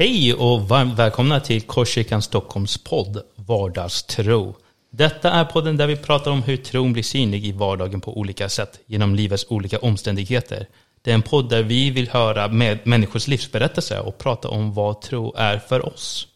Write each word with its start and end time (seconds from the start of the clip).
Hej 0.00 0.34
och 0.34 0.68
varmt 0.68 0.98
välkomna 0.98 1.40
till 1.40 1.62
Korskyrkan 1.62 2.22
Stockholms 2.22 2.78
podd 2.78 3.22
Vardagstro. 3.36 4.54
Detta 4.90 5.30
är 5.30 5.44
podden 5.44 5.76
där 5.76 5.86
vi 5.86 5.96
pratar 5.96 6.30
om 6.30 6.42
hur 6.42 6.56
tron 6.56 6.92
blir 6.92 7.02
synlig 7.02 7.46
i 7.46 7.52
vardagen 7.52 8.00
på 8.00 8.18
olika 8.18 8.48
sätt 8.48 8.80
genom 8.86 9.14
livets 9.14 9.46
olika 9.48 9.78
omständigheter. 9.78 10.66
Det 11.02 11.10
är 11.10 11.14
en 11.14 11.22
podd 11.22 11.48
där 11.48 11.62
vi 11.62 11.90
vill 11.90 12.08
höra 12.08 12.48
med 12.48 12.78
människors 12.84 13.28
livsberättelse 13.28 14.00
och 14.00 14.18
prata 14.18 14.48
om 14.48 14.74
vad 14.74 15.00
tro 15.00 15.34
är 15.36 15.58
för 15.58 15.86
oss. 15.86 16.26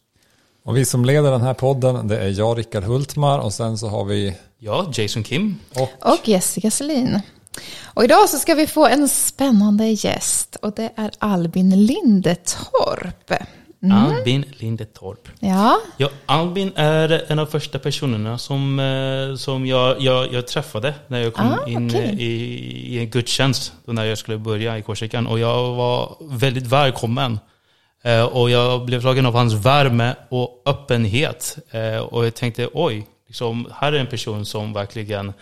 Och 0.64 0.76
vi 0.76 0.84
som 0.84 1.04
leder 1.04 1.30
den 1.30 1.42
här 1.42 1.54
podden, 1.54 2.08
det 2.08 2.18
är 2.18 2.28
jag, 2.28 2.58
Rickard 2.58 2.84
Hultmar, 2.84 3.38
och 3.38 3.52
sen 3.52 3.78
så 3.78 3.88
har 3.88 4.04
vi... 4.04 4.34
Ja, 4.58 4.92
Jason 4.94 5.22
Kim. 5.22 5.58
Och, 5.74 6.12
och 6.12 6.28
Jessica 6.28 6.70
Selin. 6.70 7.20
Och 7.84 8.04
idag 8.04 8.28
så 8.28 8.38
ska 8.38 8.54
vi 8.54 8.66
få 8.66 8.86
en 8.86 9.08
spännande 9.08 9.86
gäst 9.86 10.56
och 10.62 10.72
det 10.74 10.92
är 10.96 11.10
Albin 11.18 11.86
Lindetorp. 11.86 13.32
Mm. 13.82 13.96
Albin 13.96 14.44
Lindetorp. 14.50 15.28
Ja. 15.40 15.80
ja. 15.96 16.08
Albin 16.26 16.72
är 16.76 17.24
en 17.28 17.38
av 17.38 17.46
första 17.46 17.78
personerna 17.78 18.38
som, 18.38 18.78
eh, 18.78 19.36
som 19.36 19.66
jag, 19.66 20.00
jag, 20.00 20.32
jag 20.32 20.46
träffade 20.46 20.94
när 21.06 21.18
jag 21.18 21.34
kom 21.34 21.52
ah, 21.52 21.68
in 21.68 21.86
okay. 21.86 22.14
i, 22.18 22.94
i 22.94 22.98
en 22.98 23.10
gudstjänst. 23.10 23.72
När 23.84 24.04
jag 24.04 24.18
skulle 24.18 24.38
börja 24.38 24.78
i 24.78 24.82
Korskyrkan. 24.82 25.26
Och 25.26 25.38
jag 25.38 25.74
var 25.74 26.16
väldigt 26.20 26.66
välkommen. 26.66 27.38
Eh, 28.02 28.24
och 28.24 28.50
jag 28.50 28.84
blev 28.84 29.02
tagen 29.02 29.26
av 29.26 29.34
hans 29.34 29.52
värme 29.52 30.14
och 30.28 30.62
öppenhet. 30.66 31.58
Eh, 31.70 31.98
och 31.98 32.26
jag 32.26 32.34
tänkte, 32.34 32.68
oj, 32.72 33.06
liksom, 33.26 33.68
här 33.74 33.92
är 33.92 33.98
en 33.98 34.06
person 34.06 34.46
som 34.46 34.72
verkligen 34.72 35.32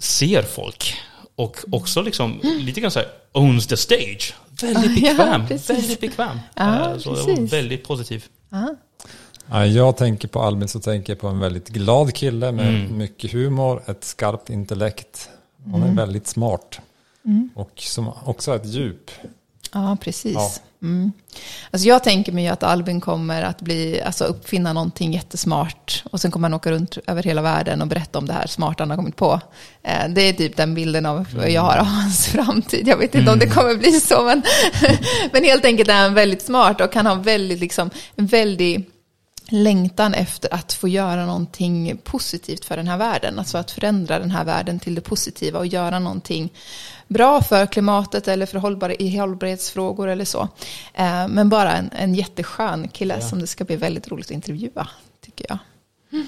ser 0.00 0.42
folk. 0.42 0.94
Och 1.36 1.56
också 1.72 2.02
liksom, 2.02 2.40
lite 2.42 2.80
grann 2.80 2.90
så 2.90 2.98
här, 2.98 3.08
owns 3.32 3.66
the 3.66 3.76
stage. 3.76 4.34
Väldigt 4.62 4.94
bekväm. 4.94 5.46
Ja, 5.50 5.58
väldigt 5.68 6.00
bekväm. 6.00 6.38
Ja, 6.54 6.98
så 6.98 7.10
precis. 7.10 7.26
det 7.26 7.40
var 7.40 7.48
väldigt 7.48 7.84
positivt. 7.84 8.30
Ja. 8.50 8.76
Jag 9.66 9.96
tänker 9.96 10.28
på 10.28 10.42
Albin 10.42 10.68
så 10.68 10.80
tänker 10.80 11.12
jag 11.12 11.20
på 11.20 11.28
en 11.28 11.38
väldigt 11.38 11.68
glad 11.68 12.14
kille 12.14 12.52
med 12.52 12.68
mm. 12.68 12.98
mycket 12.98 13.32
humor, 13.32 13.82
ett 13.86 14.04
skarpt 14.04 14.50
intellekt. 14.50 15.28
Han 15.64 15.74
är 15.74 15.84
mm. 15.84 15.96
väldigt 15.96 16.26
smart. 16.26 16.80
Mm. 17.24 17.50
Och 17.54 17.72
som 17.76 18.12
också 18.24 18.50
har 18.50 18.56
ett 18.56 18.66
djup. 18.66 19.10
Ja, 19.72 19.96
precis. 20.00 20.34
Ja. 20.34 20.52
Mm. 20.82 21.12
Alltså 21.70 21.88
jag 21.88 22.04
tänker 22.04 22.32
mig 22.32 22.48
att 22.48 22.62
Albin 22.62 23.00
kommer 23.00 23.42
att 23.42 23.60
bli, 23.60 24.02
alltså 24.02 24.24
uppfinna 24.24 24.72
någonting 24.72 25.12
jättesmart 25.12 26.04
och 26.10 26.20
sen 26.20 26.30
kommer 26.30 26.48
han 26.48 26.54
åka 26.54 26.70
runt 26.70 26.98
över 27.06 27.22
hela 27.22 27.42
världen 27.42 27.82
och 27.82 27.88
berätta 27.88 28.18
om 28.18 28.26
det 28.26 28.32
här 28.32 28.46
smarta 28.46 28.82
han 28.82 28.90
har 28.90 28.96
kommit 28.96 29.16
på. 29.16 29.40
Eh, 29.82 30.08
det 30.08 30.20
är 30.20 30.32
typ 30.32 30.56
den 30.56 30.74
bilden 30.74 31.06
av 31.06 31.26
mm. 31.34 31.52
jag 31.52 31.62
har 31.62 31.76
av 31.76 31.86
hans 31.86 32.26
framtid. 32.26 32.88
Jag 32.88 32.96
vet 32.96 33.14
inte 33.14 33.18
mm. 33.18 33.32
om 33.32 33.38
det 33.38 33.44
mm. 33.44 33.56
kommer 33.56 33.74
bli 33.74 34.00
så, 34.00 34.22
men, 34.22 34.42
men 35.32 35.44
helt 35.44 35.64
enkelt 35.64 35.88
är 35.88 36.02
han 36.02 36.14
väldigt 36.14 36.42
smart 36.42 36.80
och 36.80 36.92
kan 36.92 37.06
ha 37.06 37.14
väldigt, 37.14 37.60
liksom, 37.60 37.90
väldigt 38.16 38.91
längtan 39.52 40.14
efter 40.14 40.54
att 40.54 40.72
få 40.72 40.88
göra 40.88 41.26
någonting 41.26 41.98
positivt 42.04 42.64
för 42.64 42.76
den 42.76 42.88
här 42.88 42.96
världen. 42.96 43.38
Alltså 43.38 43.58
att 43.58 43.70
förändra 43.70 44.18
den 44.18 44.30
här 44.30 44.44
världen 44.44 44.80
till 44.80 44.94
det 44.94 45.00
positiva 45.00 45.58
och 45.58 45.66
göra 45.66 45.98
någonting 45.98 46.52
bra 47.08 47.42
för 47.42 47.66
klimatet 47.66 48.28
eller 48.28 48.46
för 48.46 48.58
hållbar, 48.58 49.02
i 49.02 49.18
hållbarhetsfrågor 49.18 50.08
eller 50.08 50.24
så. 50.24 50.48
Eh, 50.94 51.28
men 51.28 51.48
bara 51.48 51.72
en, 51.72 51.90
en 51.92 52.14
jätteskön 52.14 52.88
kille 52.88 53.14
ja. 53.14 53.20
som 53.20 53.40
det 53.40 53.46
ska 53.46 53.64
bli 53.64 53.76
väldigt 53.76 54.08
roligt 54.08 54.26
att 54.26 54.30
intervjua, 54.30 54.88
tycker 55.20 55.46
jag. 55.48 55.58
Mm. 56.12 56.26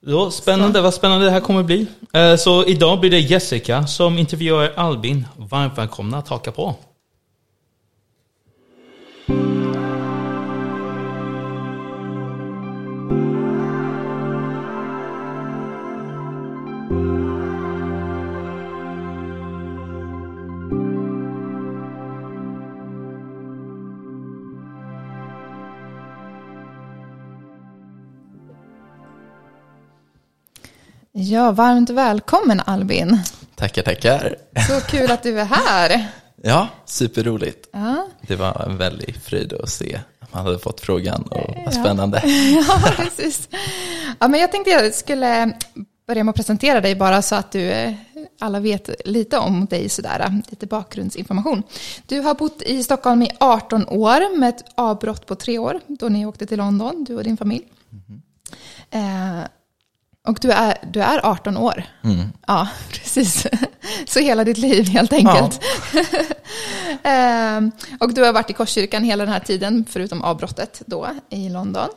Ja, 0.00 0.30
spännande, 0.30 0.78
så. 0.78 0.82
vad 0.82 0.94
spännande 0.94 1.24
det 1.24 1.30
här 1.30 1.40
kommer 1.40 1.62
bli. 1.62 1.86
Eh, 2.12 2.36
så 2.36 2.64
idag 2.64 3.00
blir 3.00 3.10
det 3.10 3.20
Jessica 3.20 3.86
som 3.86 4.18
intervjuar 4.18 4.72
Albin. 4.76 5.26
Varmt 5.36 5.78
välkomna 5.78 6.18
att 6.18 6.28
haka 6.28 6.52
på. 6.52 6.74
Ja, 31.30 31.52
varmt 31.52 31.90
välkommen 31.90 32.60
Albin. 32.66 33.18
Tackar, 33.54 33.82
tackar. 33.82 34.36
Så 34.68 34.80
kul 34.80 35.10
att 35.10 35.22
du 35.22 35.40
är 35.40 35.44
här. 35.44 36.06
Ja, 36.42 36.68
superroligt. 36.84 37.68
Ja. 37.72 38.06
Det 38.20 38.36
var 38.36 38.62
en 38.66 38.76
väldig 38.76 39.16
fröjd 39.16 39.52
att 39.52 39.70
se 39.70 40.00
att 40.20 40.32
man 40.32 40.46
hade 40.46 40.58
fått 40.58 40.80
frågan 40.80 41.22
och 41.22 41.54
vad 41.64 41.74
spännande. 41.74 42.22
Ja, 42.68 42.92
precis. 42.96 43.48
Ja, 44.18 44.28
men 44.28 44.40
jag 44.40 44.52
tänkte 44.52 44.70
jag 44.70 44.94
skulle 44.94 45.52
börja 46.06 46.24
med 46.24 46.30
att 46.30 46.36
presentera 46.36 46.80
dig 46.80 46.94
bara 46.94 47.22
så 47.22 47.34
att 47.34 47.52
du 47.52 47.70
eh, 47.70 47.94
alla 48.40 48.60
vet 48.60 48.90
lite 49.04 49.38
om 49.38 49.66
dig 49.66 49.88
sådär, 49.88 50.42
lite 50.50 50.66
bakgrundsinformation. 50.66 51.62
Du 52.06 52.20
har 52.20 52.34
bott 52.34 52.62
i 52.62 52.82
Stockholm 52.82 53.22
i 53.22 53.30
18 53.40 53.88
år 53.88 54.38
med 54.38 54.48
ett 54.48 54.64
avbrott 54.74 55.26
på 55.26 55.34
tre 55.34 55.58
år 55.58 55.80
då 55.86 56.08
ni 56.08 56.26
åkte 56.26 56.46
till 56.46 56.58
London, 56.58 57.04
du 57.04 57.16
och 57.16 57.24
din 57.24 57.36
familj. 57.36 57.64
Mm. 57.92 58.22
Eh, 58.90 59.46
och 60.26 60.38
du 60.40 60.50
är, 60.50 60.78
du 60.92 61.00
är 61.00 61.26
18 61.26 61.56
år. 61.56 61.82
Mm. 62.04 62.32
Ja, 62.46 62.68
precis. 62.90 63.46
Så 64.06 64.20
hela 64.20 64.44
ditt 64.44 64.58
liv 64.58 64.88
helt 64.88 65.12
enkelt. 65.12 65.60
Ja. 65.92 66.02
ehm, 67.10 67.72
och 68.00 68.14
du 68.14 68.22
har 68.22 68.32
varit 68.32 68.50
i 68.50 68.52
Korskyrkan 68.52 69.04
hela 69.04 69.24
den 69.24 69.32
här 69.32 69.40
tiden, 69.40 69.84
förutom 69.90 70.22
avbrottet 70.22 70.82
då 70.86 71.08
i 71.30 71.48
London. 71.48 71.88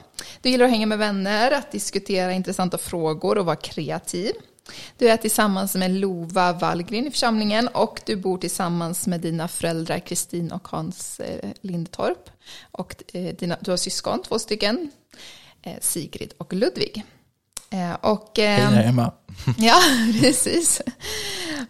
Du 0.41 0.49
gillar 0.49 0.65
att 0.65 0.71
hänga 0.71 0.85
med 0.85 0.97
vänner, 0.97 1.51
att 1.51 1.71
diskutera 1.71 2.33
intressanta 2.33 2.77
frågor 2.77 3.37
och 3.37 3.45
vara 3.45 3.55
kreativ. 3.55 4.31
Du 4.97 5.09
är 5.09 5.17
tillsammans 5.17 5.75
med 5.75 5.91
Lova 5.91 6.53
Wallgren 6.53 7.07
i 7.07 7.11
församlingen 7.11 7.67
och 7.67 8.01
du 8.05 8.15
bor 8.15 8.37
tillsammans 8.37 9.07
med 9.07 9.21
dina 9.21 9.47
föräldrar 9.47 9.99
Kristin 9.99 10.51
och 10.51 10.67
Hans 10.67 11.19
eh, 11.19 11.49
Lindtorp. 11.61 12.29
Och 12.71 13.03
eh, 13.13 13.35
dina, 13.35 13.57
du 13.59 13.71
har 13.71 13.77
syskon, 13.77 14.21
två 14.23 14.39
stycken, 14.39 14.91
eh, 15.61 15.73
Sigrid 15.81 16.33
och 16.37 16.53
Ludvig. 16.53 17.03
Eh, 17.71 17.93
och, 17.93 18.39
eh, 18.39 18.69
Hej 18.69 18.85
Emma. 18.85 19.11
Ja, 19.57 19.81
precis. 20.21 20.81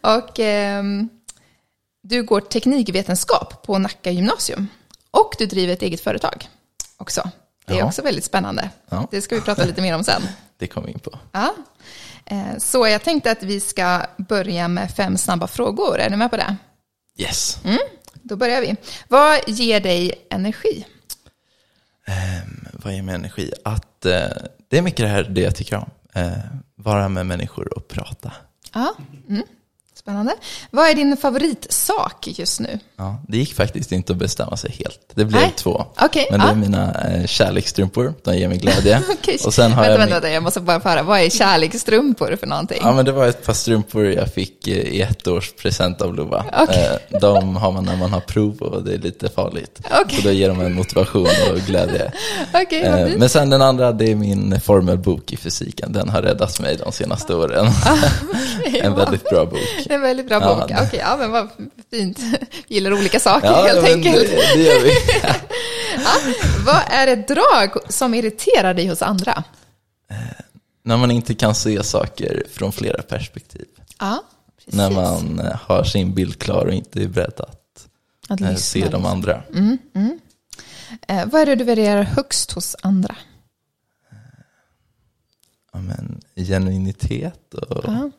Och 0.01 0.39
eh, 0.39 0.83
du 2.03 2.23
går 2.23 2.41
teknikvetenskap 2.41 3.63
på 3.65 3.77
Nacka 3.77 4.11
gymnasium. 4.11 4.67
Och 5.11 5.35
du 5.37 5.45
driver 5.45 5.73
ett 5.73 5.81
eget 5.81 6.01
företag 6.01 6.49
också. 6.97 7.31
Det 7.65 7.73
är 7.73 7.77
ja. 7.77 7.85
också 7.85 8.01
väldigt 8.01 8.25
spännande. 8.25 8.69
Ja. 8.89 9.07
Det 9.11 9.21
ska 9.21 9.35
vi 9.35 9.41
prata 9.41 9.65
lite 9.65 9.81
mer 9.81 9.95
om 9.95 10.03
sen. 10.03 10.21
Det 10.57 10.67
kommer 10.67 10.87
vi 10.87 10.93
in 10.93 10.99
på. 10.99 11.19
Ja. 11.31 11.55
Eh, 12.25 12.57
så 12.57 12.87
jag 12.87 13.03
tänkte 13.03 13.31
att 13.31 13.43
vi 13.43 13.59
ska 13.59 14.05
börja 14.17 14.67
med 14.67 14.91
fem 14.91 15.17
snabba 15.17 15.47
frågor. 15.47 15.99
Är 15.99 16.09
ni 16.09 16.17
med 16.17 16.31
på 16.31 16.37
det? 16.37 16.55
Yes. 17.17 17.59
Mm, 17.63 17.79
då 18.13 18.35
börjar 18.35 18.61
vi. 18.61 18.75
Vad 19.07 19.39
ger 19.47 19.79
dig 19.79 20.27
energi? 20.29 20.85
Um, 22.07 22.67
vad 22.73 22.93
ger 22.93 23.01
mig 23.01 23.15
energi? 23.15 23.53
Att 23.63 24.05
uh, 24.05 24.13
det 24.69 24.77
är 24.77 24.81
mycket 24.81 25.05
det 25.05 25.07
här 25.07 25.23
det 25.23 25.41
jag 25.41 25.55
tycker 25.55 25.77
om. 25.77 25.89
Eh, 26.13 26.37
vara 26.75 27.09
med 27.09 27.25
människor 27.25 27.77
och 27.77 27.87
prata. 27.87 28.31
Ja, 28.73 28.95
mm. 29.29 29.43
Spännande. 30.09 30.35
Vad 30.71 30.89
är 30.89 30.95
din 30.95 31.17
favoritsak 31.17 32.27
just 32.27 32.59
nu? 32.59 32.79
Ja, 32.97 33.21
det 33.27 33.37
gick 33.37 33.53
faktiskt 33.53 33.91
inte 33.91 34.13
att 34.13 34.19
bestämma 34.19 34.57
sig 34.57 34.71
helt. 34.71 34.99
Det 35.13 35.25
blev 35.25 35.41
Nej. 35.41 35.53
två. 35.55 35.85
Okay, 36.05 36.25
Men 36.31 36.39
det 36.39 36.45
är 36.45 36.55
mina 36.55 36.93
eh, 36.93 37.25
kärleksstrumpor, 37.25 38.13
de 38.23 38.37
ger 38.37 38.47
mig 38.47 38.57
glädje. 38.57 39.01
okay. 39.09 39.37
och 39.45 39.53
sen 39.53 39.71
har 39.71 39.83
vänta, 39.83 40.01
jag 40.01 40.09
vänta, 40.09 40.29
jag 40.29 40.43
måste 40.43 40.59
bara 40.59 40.79
höra, 40.79 41.03
vad 41.03 41.19
är 41.19 41.29
kärleksstrumpor 41.29 42.35
för 42.39 42.47
någonting? 42.47 42.77
Ja, 42.81 42.93
men 42.93 43.05
det 43.05 43.11
var 43.11 43.27
ett 43.27 43.45
par 43.45 43.53
strumpor 43.53 44.05
jag 44.05 44.33
fick 44.33 44.67
eh, 44.67 44.73
i 44.73 45.01
ett 45.01 45.27
års 45.27 45.53
present 45.53 46.01
av 46.01 46.15
Lova. 46.15 46.45
Okay. 46.63 46.83
Eh, 46.83 47.19
de 47.21 47.55
har 47.55 47.71
man 47.71 47.85
när 47.85 47.97
man 47.97 48.13
har 48.13 48.21
prov 48.21 48.61
och 48.61 48.83
det 48.83 48.93
är 48.93 48.97
lite 48.97 49.29
farligt. 49.29 49.79
Okay. 50.05 50.17
Så 50.17 50.27
då 50.27 50.31
ger 50.31 50.49
de 50.49 50.61
en 50.61 50.73
motivation 50.73 51.27
och 51.51 51.57
glädje. 51.67 52.11
okay, 52.63 52.79
eh, 52.79 53.17
men 53.17 53.29
sen 53.29 53.49
den 53.49 53.61
andra, 53.61 53.91
det 53.91 54.11
är 54.11 54.15
min 54.15 54.61
formelbok 54.61 55.33
i 55.33 55.37
fysiken. 55.37 55.93
Den 55.93 56.09
har 56.09 56.21
räddat 56.21 56.59
mig 56.59 56.77
de 56.77 56.91
senaste 56.91 57.35
åren. 57.35 57.67
en 58.81 58.95
väldigt 58.95 59.29
bra 59.29 59.45
bok. 59.45 59.59
En 59.99 60.03
väldigt 60.03 60.27
bra 60.27 60.39
bok. 60.39 60.63
Okej, 60.63 60.87
okay, 60.87 60.99
ja 60.99 61.17
men 61.17 61.31
vad 61.31 61.49
fint. 61.91 62.19
Gillar 62.67 62.93
olika 62.93 63.19
saker 63.19 63.47
ja, 63.47 63.63
helt 63.63 63.87
enkelt. 63.87 64.29
Det, 64.29 64.53
det 64.55 64.61
gör 64.61 64.83
vi. 64.83 64.91
ja, 66.03 66.33
vad 66.65 66.81
är 66.89 67.07
ett 67.07 67.27
drag 67.27 67.91
som 67.91 68.13
irriterar 68.13 68.73
dig 68.73 68.87
hos 68.87 69.01
andra? 69.01 69.43
Eh, 70.09 70.17
när 70.83 70.97
man 70.97 71.11
inte 71.11 71.35
kan 71.35 71.55
se 71.55 71.83
saker 71.83 72.43
från 72.51 72.71
flera 72.71 73.01
perspektiv. 73.01 73.65
Ja, 73.99 74.23
precis. 74.57 74.73
När 74.73 74.91
man 74.91 75.39
eh, 75.39 75.59
har 75.61 75.83
sin 75.83 76.13
bild 76.13 76.39
klar 76.39 76.65
och 76.65 76.73
inte 76.73 77.03
är 77.03 77.07
beredd 77.07 77.39
att, 77.39 77.87
att 78.29 78.41
eh, 78.41 78.55
se 78.55 78.89
de 78.89 79.05
andra. 79.05 79.43
Mm, 79.53 79.77
mm. 79.95 80.19
Eh, 81.07 81.25
vad 81.25 81.41
är 81.41 81.45
det 81.45 81.55
du 81.55 81.63
värderar 81.63 82.03
högst 82.03 82.51
hos 82.51 82.75
andra? 82.81 83.15
Ja, 85.73 85.79
men, 85.79 86.21
genuinitet 86.35 87.53
och 87.53 87.83
ja 87.83 88.11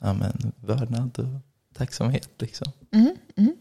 ja, 0.00 0.12
men, 0.12 0.52
vördnad 0.60 1.18
och 1.18 1.40
tacksamhet. 1.78 2.30
Liksom. 2.38 2.72
Mm, 2.92 3.16
mm. 3.36 3.56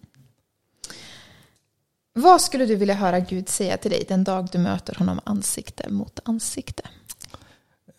Vad 2.14 2.42
skulle 2.42 2.66
du 2.66 2.76
vilja 2.76 2.96
höra 2.96 3.20
Gud 3.20 3.50
säga 3.50 3.78
till 3.78 3.92
dig 3.92 4.06
den 4.08 4.24
dag 4.24 4.48
du 4.52 4.58
möter 4.58 4.96
honom 4.96 5.20
ansikte 5.24 5.90
mot 5.90 6.20
ansikte? 6.26 6.84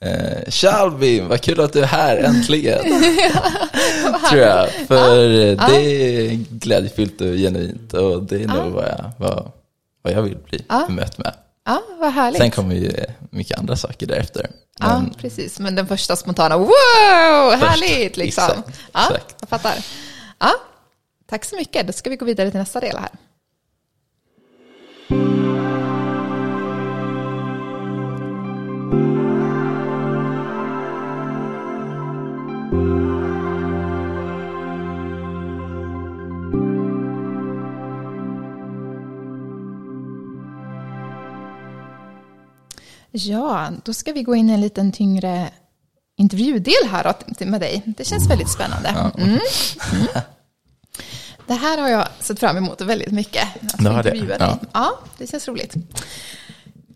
Eh, 0.01 0.51
Shalvin, 0.51 1.29
vad 1.29 1.41
kul 1.41 1.61
att 1.61 1.73
du 1.73 1.81
är 1.81 1.87
här 1.87 2.17
äntligen. 2.17 2.85
Tror 4.31 4.43
jag. 4.43 4.69
För 4.71 5.25
ja. 5.25 5.69
det 5.69 5.81
är 5.81 6.31
glädjefyllt 6.51 7.21
och 7.21 7.27
genuint 7.27 7.95
och 7.95 8.23
det 8.23 8.43
är 8.43 8.49
nog 8.49 8.73
vad 8.73 8.85
jag, 8.85 9.11
vad, 9.19 9.53
vad 10.03 10.13
jag 10.13 10.23
vill 10.23 10.39
bli 10.51 10.65
bemött 10.89 11.19
med. 11.19 11.35
Ja, 11.69 11.83
vad 11.99 12.13
härligt. 12.13 12.41
Sen 12.41 12.51
kommer 12.51 12.75
ju 12.75 12.93
mycket 13.31 13.59
andra 13.59 13.77
saker 13.77 14.07
därefter. 14.07 14.51
Men... 14.81 14.91
Ja, 14.91 15.21
precis. 15.21 15.59
Men 15.59 15.75
den 15.75 15.87
första 15.87 16.17
spontana, 16.17 16.59
wow, 16.59 16.71
Först, 17.51 17.65
härligt 17.65 18.17
liksom. 18.17 18.45
Exakt, 18.45 18.81
ja, 18.93 19.07
exakt. 19.11 19.37
jag 19.41 19.49
fattar. 19.49 19.75
Ja, 20.39 20.51
tack 21.27 21.45
så 21.45 21.57
mycket. 21.57 21.87
Då 21.87 21.93
ska 21.93 22.11
vi 22.11 22.17
gå 22.17 22.25
vidare 22.25 22.51
till 22.51 22.61
nästa 22.61 22.81
del 22.81 22.97
här. 22.97 23.11
Ja, 43.27 43.71
då 43.85 43.93
ska 43.93 44.13
vi 44.13 44.23
gå 44.23 44.35
in 44.35 44.51
i 44.51 44.53
en 44.53 44.61
liten 44.61 44.93
tyngre 44.93 45.51
intervjudel 46.17 46.89
här 46.91 47.15
med 47.47 47.61
dig. 47.61 47.83
Det 47.87 48.05
känns 48.05 48.31
väldigt 48.31 48.51
spännande. 48.51 48.89
Mm. 48.89 49.29
Mm. 49.29 49.41
Det 51.47 51.55
här 51.55 51.79
har 51.79 51.89
jag 51.89 52.09
sett 52.21 52.41
fram 52.41 52.57
emot 52.57 52.81
väldigt 52.81 53.13
mycket. 53.13 53.45
Att 53.75 53.85
det 53.85 53.91
intervjua 53.91 54.39
det. 54.39 54.59
Ja. 54.73 54.99
det 55.19 55.27
känns 55.27 55.49
roligt. 55.49 55.75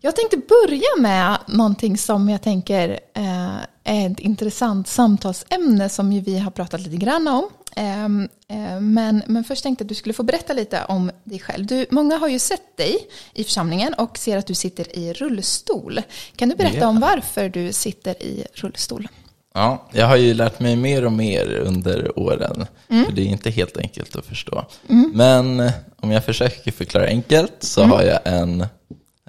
Jag 0.01 0.15
tänkte 0.15 0.37
börja 0.37 1.01
med 1.01 1.37
någonting 1.47 1.97
som 1.97 2.29
jag 2.29 2.41
tänker 2.41 2.99
eh, 3.13 3.55
är 3.83 4.11
ett 4.11 4.19
intressant 4.19 4.87
samtalsämne 4.87 5.89
som 5.89 6.23
vi 6.23 6.39
har 6.39 6.51
pratat 6.51 6.81
lite 6.81 6.97
grann 6.97 7.27
om. 7.27 7.49
Ehm, 7.75 8.29
eh, 8.47 8.79
men, 8.79 9.23
men 9.27 9.43
först 9.43 9.63
tänkte 9.63 9.81
jag 9.81 9.85
att 9.85 9.89
du 9.89 9.95
skulle 9.95 10.13
få 10.13 10.23
berätta 10.23 10.53
lite 10.53 10.85
om 10.85 11.11
dig 11.23 11.39
själv. 11.39 11.65
Du, 11.65 11.85
många 11.89 12.17
har 12.17 12.27
ju 12.27 12.39
sett 12.39 12.77
dig 12.77 12.97
i 13.33 13.43
församlingen 13.43 13.93
och 13.93 14.17
ser 14.17 14.37
att 14.37 14.47
du 14.47 14.53
sitter 14.53 14.97
i 14.97 15.13
rullstol. 15.13 16.01
Kan 16.35 16.49
du 16.49 16.55
berätta 16.55 16.77
yeah. 16.77 16.89
om 16.89 16.99
varför 16.99 17.49
du 17.49 17.73
sitter 17.73 18.23
i 18.23 18.45
rullstol? 18.53 19.07
Ja, 19.53 19.87
jag 19.91 20.07
har 20.07 20.15
ju 20.15 20.33
lärt 20.33 20.59
mig 20.59 20.75
mer 20.75 21.05
och 21.05 21.11
mer 21.11 21.49
under 21.49 22.19
åren. 22.19 22.65
Mm. 22.89 23.05
För 23.05 23.11
det 23.11 23.21
är 23.21 23.25
inte 23.25 23.49
helt 23.49 23.77
enkelt 23.77 24.15
att 24.15 24.25
förstå. 24.25 24.65
Mm. 24.89 25.11
Men 25.15 25.71
om 25.95 26.11
jag 26.11 26.25
försöker 26.25 26.71
förklara 26.71 27.05
enkelt 27.05 27.53
så 27.59 27.81
mm. 27.81 27.91
har 27.91 28.03
jag 28.03 28.19
en 28.23 28.61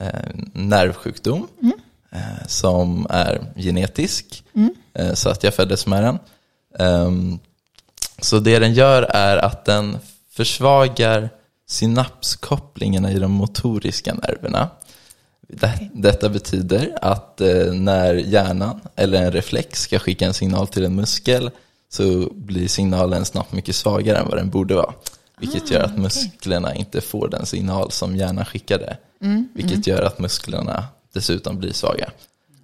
eh, 0.00 0.08
nervsjukdom 0.52 1.48
mm. 1.62 1.72
eh, 2.12 2.46
som 2.46 3.06
är 3.10 3.52
genetisk. 3.56 4.44
Mm. 4.54 4.74
Eh, 4.94 5.14
så 5.14 5.28
att 5.28 5.44
jag 5.44 5.54
föddes 5.54 5.86
med 5.86 6.02
den. 6.04 6.18
Um, 6.78 7.38
så 8.18 8.38
det 8.38 8.58
den 8.58 8.74
gör 8.74 9.02
är 9.02 9.36
att 9.36 9.64
den 9.64 9.98
försvagar 10.30 11.30
synapskopplingarna 11.66 13.12
i 13.12 13.18
de 13.18 13.32
motoriska 13.32 14.14
nerverna. 14.14 14.68
Detta 15.92 16.28
betyder 16.28 16.98
att 17.02 17.40
eh, 17.40 17.72
när 17.72 18.14
hjärnan 18.14 18.80
eller 18.96 19.22
en 19.22 19.32
reflex 19.32 19.82
ska 19.82 19.98
skicka 19.98 20.26
en 20.26 20.34
signal 20.34 20.66
till 20.66 20.84
en 20.84 20.94
muskel 20.94 21.50
så 21.88 22.28
blir 22.32 22.68
signalen 22.68 23.24
snabbt 23.24 23.52
mycket 23.52 23.76
svagare 23.76 24.18
än 24.18 24.28
vad 24.28 24.38
den 24.38 24.50
borde 24.50 24.74
vara. 24.74 24.94
Vilket 25.38 25.70
gör 25.70 25.80
att 25.80 25.94
ah, 25.94 26.00
musklerna 26.00 26.74
inte 26.74 27.00
får 27.00 27.28
den 27.28 27.46
signal 27.46 27.90
som 27.90 28.16
hjärnan 28.16 28.44
skickade. 28.44 28.96
Mm, 29.22 29.48
vilket 29.54 29.72
mm. 29.72 29.82
gör 29.86 30.02
att 30.02 30.18
musklerna 30.18 30.84
dessutom 31.12 31.58
blir 31.58 31.72
svaga. 31.72 32.10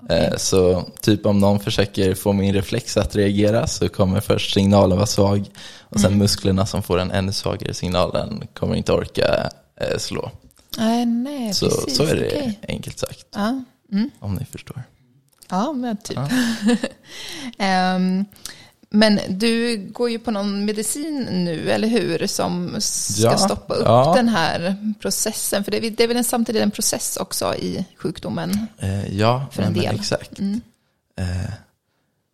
Eh, 0.09 0.37
så 0.37 0.85
typ 1.01 1.27
om 1.27 1.39
någon 1.39 1.61
försöker 1.61 2.15
få 2.15 2.33
min 2.33 2.55
reflex 2.55 2.97
att 2.97 3.17
reagera 3.17 3.67
så 3.67 3.89
kommer 3.89 4.21
först 4.21 4.55
signalen 4.55 4.97
vara 4.97 5.07
svag 5.07 5.45
och 5.81 6.01
sen 6.01 6.09
mm. 6.09 6.19
musklerna 6.19 6.67
som 6.67 6.83
får 6.83 6.99
en 6.99 7.11
ännu 7.11 7.33
svagare 7.33 7.75
signalen 7.75 8.43
kommer 8.55 8.75
inte 8.75 8.93
orka 8.93 9.51
eh, 9.81 9.99
slå. 9.99 10.31
Nej, 10.79 11.07
nej, 11.07 11.55
så, 11.55 11.67
precis. 11.67 11.97
så 11.97 12.03
är 12.03 12.15
det 12.15 12.27
okay. 12.27 12.55
enkelt 12.69 12.99
sagt. 12.99 13.27
Ja. 13.35 13.65
Mm. 13.93 14.11
Om 14.19 14.35
ni 14.35 14.45
förstår. 14.45 14.83
Ja, 15.49 15.73
men 15.73 15.97
typ. 15.97 16.19
Ja. 17.59 17.97
um, 17.97 18.25
Men 18.93 19.21
du 19.29 19.79
går 19.93 20.11
ju 20.11 20.19
på 20.19 20.31
någon 20.31 20.65
medicin 20.65 21.29
nu, 21.31 21.71
eller 21.71 21.89
hur? 21.89 22.27
Som 22.27 22.77
ska 22.79 23.23
ja, 23.23 23.37
stoppa 23.37 23.75
upp 23.75 23.87
ja. 23.87 24.13
den 24.17 24.29
här 24.29 24.77
processen. 25.01 25.65
För 25.65 25.71
det 25.71 25.77
är, 25.77 25.91
det 25.91 26.05
är 26.05 26.09
väl 26.09 26.17
en, 26.17 26.25
samtidigt 26.25 26.63
en 26.63 26.71
process 26.71 27.17
också 27.17 27.55
i 27.55 27.85
sjukdomen? 27.97 28.67
Eh, 28.79 29.19
ja, 29.19 29.47
för 29.53 29.63
en 29.63 29.75
del. 29.75 29.95
exakt. 29.95 30.39
Mm. 30.39 30.61
Eh, 31.19 31.53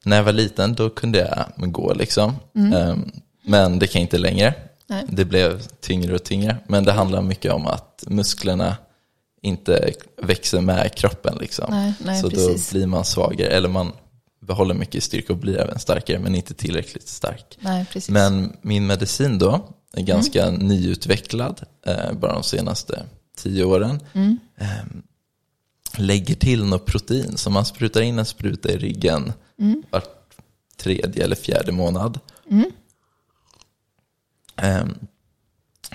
när 0.04 0.16
jag 0.16 0.24
var 0.24 0.32
liten 0.32 0.74
då 0.74 0.90
kunde 0.90 1.18
jag 1.18 1.72
gå 1.72 1.94
liksom. 1.94 2.36
Mm. 2.54 2.72
Eh, 2.72 2.96
men 3.42 3.78
det 3.78 3.86
kan 3.86 4.00
jag 4.00 4.04
inte 4.04 4.18
längre. 4.18 4.54
Nej. 4.86 5.04
Det 5.08 5.24
blev 5.24 5.62
tyngre 5.80 6.14
och 6.14 6.24
tyngre. 6.24 6.56
Men 6.66 6.84
det 6.84 6.92
handlar 6.92 7.22
mycket 7.22 7.52
om 7.52 7.66
att 7.66 8.04
musklerna 8.06 8.76
inte 9.42 9.92
växer 10.22 10.60
med 10.60 10.94
kroppen. 10.94 11.38
Liksom. 11.40 11.66
Nej, 11.70 11.92
nej, 11.98 12.22
så 12.22 12.30
precis. 12.30 12.70
då 12.70 12.78
blir 12.78 12.86
man 12.86 13.04
svagare, 13.04 13.48
eller 13.48 13.68
man 13.68 13.92
behåller 14.46 14.74
mycket 14.74 15.04
styrka 15.04 15.32
och 15.32 15.38
blir 15.38 15.58
även 15.58 15.78
starkare 15.78 16.18
men 16.18 16.34
inte 16.34 16.54
tillräckligt 16.54 17.08
stark. 17.08 17.58
Nej, 17.60 17.86
men 18.08 18.56
min 18.62 18.86
medicin 18.86 19.38
då 19.38 19.68
är 19.92 20.02
ganska 20.02 20.46
mm. 20.46 20.68
nyutvecklad, 20.68 21.60
eh, 21.86 22.12
bara 22.12 22.32
de 22.32 22.42
senaste 22.42 23.02
tio 23.36 23.64
åren. 23.64 24.00
Mm. 24.12 24.38
Eh, 24.56 24.84
lägger 25.96 26.34
till 26.34 26.64
något 26.64 26.86
protein, 26.86 27.36
så 27.36 27.50
man 27.50 27.64
sprutar 27.64 28.00
in 28.00 28.18
en 28.18 28.26
spruta 28.26 28.70
i 28.70 28.78
ryggen 28.78 29.32
mm. 29.58 29.82
var 29.90 30.02
tredje 30.76 31.24
eller 31.24 31.36
fjärde 31.36 31.72
månad. 31.72 32.20
Eh, 34.56 34.84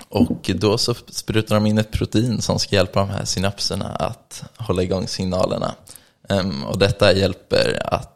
och 0.08 0.50
då 0.54 0.78
så 0.78 0.94
sprutar 0.94 1.54
de 1.54 1.66
in 1.66 1.78
ett 1.78 1.90
protein 1.90 2.42
som 2.42 2.58
ska 2.58 2.76
hjälpa 2.76 3.00
de 3.00 3.08
här 3.08 3.24
synapserna 3.24 3.86
att 3.86 4.44
hålla 4.56 4.82
igång 4.82 5.08
signalerna. 5.08 5.74
Um, 6.28 6.64
och 6.64 6.78
detta 6.78 7.12
hjälper 7.12 7.94
att 7.94 8.11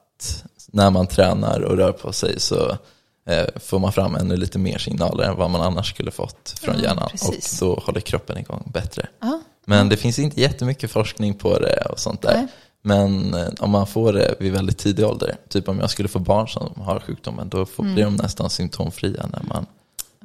när 0.73 0.91
man 0.91 1.07
tränar 1.07 1.61
och 1.61 1.77
rör 1.77 1.93
på 1.93 2.13
sig 2.13 2.41
så 2.41 2.79
eh, 3.27 3.47
får 3.57 3.79
man 3.79 3.93
fram 3.93 4.15
ännu 4.15 4.37
lite 4.37 4.59
mer 4.59 4.79
signaler 4.79 5.25
än 5.25 5.37
vad 5.37 5.51
man 5.51 5.61
annars 5.61 5.91
skulle 5.91 6.11
fått 6.11 6.59
från 6.61 6.75
ja, 6.75 6.83
hjärnan. 6.83 7.09
Precis. 7.11 7.63
Och 7.63 7.69
då 7.69 7.83
håller 7.87 8.01
kroppen 8.01 8.39
igång 8.39 8.71
bättre. 8.75 9.07
Ja. 9.21 9.41
Men 9.67 9.89
det 9.89 9.97
finns 9.97 10.19
inte 10.19 10.41
jättemycket 10.41 10.91
forskning 10.91 11.35
på 11.35 11.59
det 11.59 11.87
och 11.91 11.99
sånt 11.99 12.23
där. 12.23 12.35
Nej. 12.35 12.47
Men 12.83 13.35
eh, 13.35 13.49
om 13.59 13.71
man 13.71 13.87
får 13.87 14.13
det 14.13 14.35
vid 14.41 14.53
väldigt 14.53 14.79
tidig 14.79 15.07
ålder, 15.07 15.37
typ 15.49 15.69
om 15.69 15.79
jag 15.79 15.91
skulle 15.91 16.09
få 16.09 16.19
barn 16.19 16.49
som 16.49 16.73
har 16.77 17.01
sjukdomen, 17.01 17.49
då 17.49 17.67
får, 17.67 17.83
mm. 17.83 17.95
blir 17.95 18.05
de 18.05 18.17
nästan 18.17 18.51
symptomfria 18.51 19.27
när 19.33 19.43
man 19.43 19.67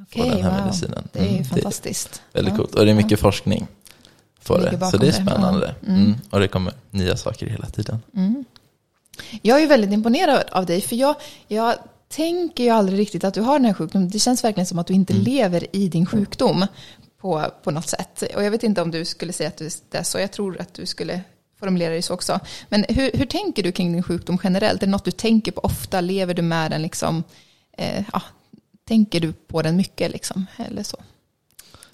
okay, 0.02 0.24
får 0.24 0.36
den 0.36 0.44
här 0.44 0.52
wow. 0.52 0.66
medicinen. 0.66 1.08
Det 1.12 1.20
är 1.20 1.30
mm, 1.30 1.44
fantastiskt. 1.44 2.22
Det 2.32 2.40
är 2.40 2.44
väldigt 2.44 2.58
ja. 2.58 2.58
coolt 2.58 2.76
och 2.76 2.86
det 2.86 2.92
är 2.92 2.96
mycket 2.96 3.20
forskning 3.20 3.68
på 4.44 4.58
det. 4.58 4.92
Så 4.92 4.98
det 4.98 5.08
är 5.08 5.12
spännande. 5.12 5.76
Mm. 5.88 6.02
mm. 6.02 6.16
Och 6.30 6.40
det 6.40 6.48
kommer 6.48 6.74
nya 6.92 7.18
saker 7.18 7.48
hela 7.48 7.66
tiden. 7.66 8.00
Jag 9.42 9.64
är 9.64 9.68
väldigt 9.68 9.92
imponerad 9.92 10.44
av 10.52 10.66
dig, 10.66 10.82
för 10.82 10.96
jag, 10.96 11.16
jag 11.48 11.76
tänker 12.08 12.64
ju 12.64 12.70
aldrig 12.70 13.00
riktigt 13.00 13.24
att 13.24 13.34
du 13.34 13.42
har 13.42 13.60
den 13.60 13.66
här 13.66 13.74
sjukdomen. 13.74 14.10
Det 14.10 14.20
känns 14.20 14.44
verkligen 14.44 14.68
som 14.68 14.80
att 14.80 14.88
du 14.88 14.94
inte 14.94 15.14
mm. 15.14 15.26
lever 15.26 15.76
i 15.76 15.88
din 15.88 16.06
sjukdom 16.06 16.66
på, 17.22 17.46
på 17.64 17.72
något 17.72 17.88
sätt. 17.88 18.24
Och 18.36 18.44
jag 18.44 18.52
vet 18.52 18.64
inte 18.64 18.82
om 18.82 18.92
du 18.92 19.06
skulle 19.06 19.34
säga 19.34 19.48
att 19.48 19.58
du 19.58 19.70
är 19.92 20.04
så. 20.04 20.20
Jag 20.20 20.32
tror 20.32 20.62
att 20.62 20.74
du 20.74 20.86
skulle 20.86 21.22
formulera 21.60 21.90
dig 21.90 22.02
så 22.02 22.14
också. 22.14 22.40
Men 22.70 22.86
hur, 22.90 23.12
hur 23.14 23.26
tänker 23.26 23.64
du 23.64 23.72
kring 23.72 23.94
din 23.94 24.04
sjukdom 24.04 24.38
generellt? 24.44 24.84
Är 24.84 24.88
det 24.88 24.92
något 24.92 25.06
du 25.06 25.12
tänker 25.12 25.52
på 25.52 25.62
ofta? 25.62 26.02
Lever 26.02 26.34
du 26.34 26.42
med 26.42 26.72
den 26.72 26.82
liksom? 26.82 27.24
Eh, 27.78 28.04
ja, 28.14 28.22
tänker 28.88 29.20
du 29.20 29.34
på 29.34 29.62
den 29.62 29.78
mycket 29.78 30.12
liksom? 30.12 30.46
Eller 30.58 30.84
så? 30.84 30.98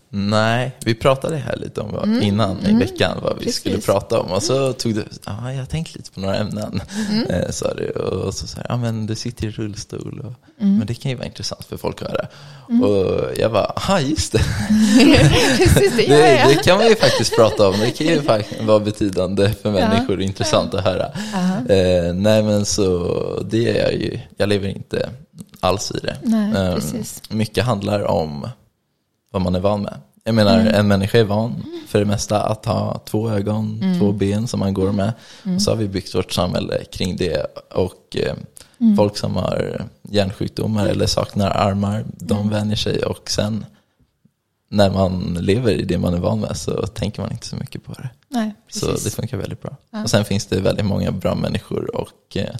Nej, 0.09 0.71
vi 0.85 0.95
pratade 0.95 1.37
här 1.37 1.55
lite 1.55 1.81
om 1.81 1.91
vad, 1.91 2.03
mm. 2.03 2.21
innan 2.21 2.59
i 2.61 2.69
mm. 2.69 2.79
veckan 2.79 3.17
vad 3.21 3.33
vi 3.33 3.45
Precis. 3.45 3.55
skulle 3.55 3.77
prata 3.77 4.19
om 4.19 4.31
och 4.31 4.43
så 4.43 4.73
tog 4.73 4.95
du, 4.95 5.05
ja 5.25 5.53
jag 5.53 5.69
tänkte 5.69 5.97
lite 5.97 6.11
på 6.11 6.19
några 6.19 6.35
ämnen, 6.35 6.81
mm. 7.09 7.25
eh, 7.29 7.49
sa 7.49 7.73
du 7.73 7.89
och 7.89 8.33
så 8.33 8.47
sa 8.47 8.61
ja 8.69 8.77
men 8.77 9.05
du 9.05 9.15
sitter 9.15 9.47
i 9.47 9.51
rullstol 9.51 10.19
och, 10.19 10.61
mm. 10.63 10.77
men 10.77 10.87
det 10.87 10.93
kan 10.93 11.11
ju 11.11 11.17
vara 11.17 11.27
intressant 11.27 11.65
för 11.65 11.77
folk 11.77 12.01
att 12.01 12.07
höra. 12.07 12.27
Mm. 12.69 12.83
Och 12.83 13.31
jag 13.37 13.51
bara, 13.51 13.73
ja 13.87 13.99
just 13.99 14.31
det. 14.31 14.39
Precis, 15.57 15.95
det, 15.97 16.07
det, 16.07 16.45
det, 16.47 16.63
kan 16.63 16.77
man 16.77 16.87
ju 16.87 16.95
faktiskt 16.95 17.35
prata 17.35 17.67
om, 17.67 17.79
det 17.79 17.91
kan 17.91 18.07
ju 18.07 18.19
vara 18.65 18.79
betydande 18.79 19.53
för 19.61 19.71
människor, 19.71 20.21
ja. 20.21 20.27
intressant 20.27 20.73
att 20.73 20.83
höra. 20.83 21.05
Eh, 21.69 22.13
nej 22.13 22.43
men 22.43 22.65
så 22.65 23.43
det 23.49 23.69
är 23.69 23.83
jag 23.83 23.93
ju, 23.93 24.19
jag 24.37 24.49
lever 24.49 24.67
inte 24.67 25.09
alls 25.59 25.91
i 25.91 25.99
det. 25.99 26.17
Nej, 26.21 26.53
eh, 26.55 26.77
mycket 27.29 27.63
handlar 27.63 28.03
om 28.03 28.47
vad 29.37 29.43
man 29.43 29.55
är 29.55 29.59
van 29.59 29.81
med. 29.81 29.99
Jag 30.23 30.35
menar, 30.35 30.59
mm. 30.59 30.75
en 30.75 30.87
människa 30.87 31.19
är 31.19 31.23
van 31.23 31.63
för 31.87 31.99
det 31.99 32.05
mesta 32.05 32.41
att 32.41 32.65
ha 32.65 33.01
två 33.05 33.29
ögon, 33.29 33.79
mm. 33.81 33.99
två 33.99 34.11
ben 34.11 34.47
som 34.47 34.59
man 34.59 34.73
går 34.73 34.91
med. 34.91 35.13
Mm. 35.43 35.55
Och 35.55 35.61
så 35.61 35.71
har 35.71 35.75
vi 35.75 35.87
byggt 35.87 36.15
vårt 36.15 36.31
samhälle 36.31 36.83
kring 36.91 37.15
det. 37.15 37.45
Och 37.73 38.15
eh, 38.15 38.35
mm. 38.79 38.95
folk 38.97 39.17
som 39.17 39.35
har 39.35 39.85
hjärnsjukdomar 40.01 40.87
eller 40.87 41.05
saknar 41.05 41.51
armar, 41.51 42.05
de 42.17 42.37
mm. 42.37 42.49
vänjer 42.49 42.75
sig 42.75 43.03
och 43.03 43.29
sen 43.29 43.65
när 44.69 44.91
man 44.91 45.37
lever 45.41 45.71
i 45.71 45.83
det 45.83 45.97
man 45.97 46.13
är 46.13 46.19
van 46.19 46.39
med 46.39 46.57
så 46.57 46.87
tänker 46.87 47.21
man 47.21 47.31
inte 47.31 47.47
så 47.47 47.55
mycket 47.55 47.83
på 47.83 47.93
det. 47.93 48.09
Nej, 48.27 48.55
så 48.69 48.91
det 48.91 49.15
funkar 49.15 49.37
väldigt 49.37 49.61
bra. 49.61 49.75
Ja. 49.91 50.03
Och 50.03 50.09
sen 50.09 50.25
finns 50.25 50.45
det 50.45 50.61
väldigt 50.61 50.85
många 50.85 51.11
bra 51.11 51.35
människor 51.35 51.95
och 51.95 52.37
eh, 52.37 52.55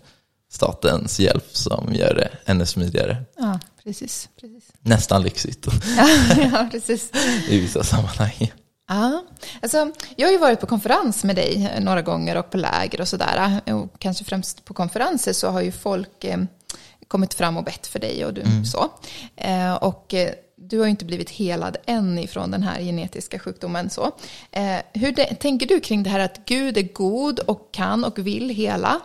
statens 0.57 1.19
hjälp 1.19 1.45
som 1.51 1.93
gör 1.93 2.13
det 2.13 2.51
ännu 2.51 2.65
smidigare. 2.65 3.17
Ja, 3.37 3.59
precis. 3.83 4.29
precis. 4.41 4.63
Nästan 4.79 5.23
lyxigt 5.23 5.67
ja, 6.51 6.67
precis. 6.71 7.11
i 7.49 7.59
vissa 7.59 7.83
sammanhang. 7.83 8.51
Ja, 8.87 9.23
alltså, 9.61 9.91
jag 10.15 10.27
har 10.27 10.31
ju 10.31 10.37
varit 10.37 10.59
på 10.59 10.67
konferens 10.67 11.23
med 11.23 11.35
dig 11.35 11.79
några 11.81 12.01
gånger 12.01 12.37
och 12.37 12.49
på 12.49 12.57
läger 12.57 13.01
och 13.01 13.07
sådär. 13.07 13.61
Och 13.65 13.99
kanske 13.99 14.23
främst 14.23 14.65
på 14.65 14.73
konferenser 14.73 15.33
så 15.33 15.49
har 15.49 15.61
ju 15.61 15.71
folk 15.71 16.23
eh, 16.23 16.39
kommit 17.07 17.33
fram 17.33 17.57
och 17.57 17.63
bett 17.63 17.87
för 17.87 17.99
dig 17.99 18.25
och 18.25 18.33
du 18.33 18.41
mm. 18.41 18.65
så. 18.65 18.91
Eh, 19.35 19.73
och 19.73 20.13
eh, 20.13 20.31
du 20.55 20.77
har 20.77 20.85
ju 20.85 20.91
inte 20.91 21.05
blivit 21.05 21.29
helad 21.29 21.77
än 21.85 22.19
ifrån 22.19 22.51
den 22.51 22.63
här 22.63 22.81
genetiska 22.81 23.39
sjukdomen. 23.39 23.89
Så. 23.89 24.11
Eh, 24.51 24.77
hur 24.93 25.11
det, 25.11 25.25
tänker 25.25 25.67
du 25.67 25.79
kring 25.79 26.03
det 26.03 26.09
här 26.09 26.19
att 26.19 26.41
Gud 26.45 26.77
är 26.77 26.93
god 26.93 27.39
och 27.39 27.71
kan 27.71 28.03
och 28.03 28.19
vill 28.19 28.49
hela? 28.49 29.01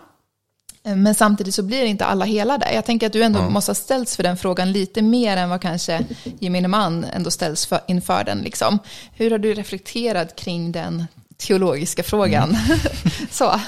Eh, 0.84 0.96
men 0.96 1.14
samtidigt 1.14 1.54
så 1.54 1.62
blir 1.62 1.84
inte 1.84 2.04
alla 2.04 2.24
helade. 2.24 2.74
Jag 2.74 2.84
tänker 2.84 3.06
att 3.06 3.12
du 3.12 3.22
ändå 3.22 3.38
mm. 3.38 3.52
måste 3.52 3.70
ha 3.70 3.74
ställts 3.74 4.16
för 4.16 4.22
den 4.22 4.36
frågan 4.36 4.72
lite 4.72 5.02
mer 5.02 5.36
än 5.36 5.50
vad 5.50 5.60
kanske 5.60 6.04
gemene 6.40 6.68
man 6.68 7.04
ändå 7.04 7.30
ställs 7.30 7.66
för, 7.66 7.80
inför 7.86 8.24
den. 8.24 8.38
Liksom. 8.38 8.78
Hur 9.14 9.30
har 9.30 9.38
du 9.38 9.54
reflekterat 9.54 10.36
kring 10.36 10.72
den 10.72 11.04
teologiska 11.36 12.02
frågan? 12.02 12.50
Mm. 12.50 12.78
så. 13.30 13.60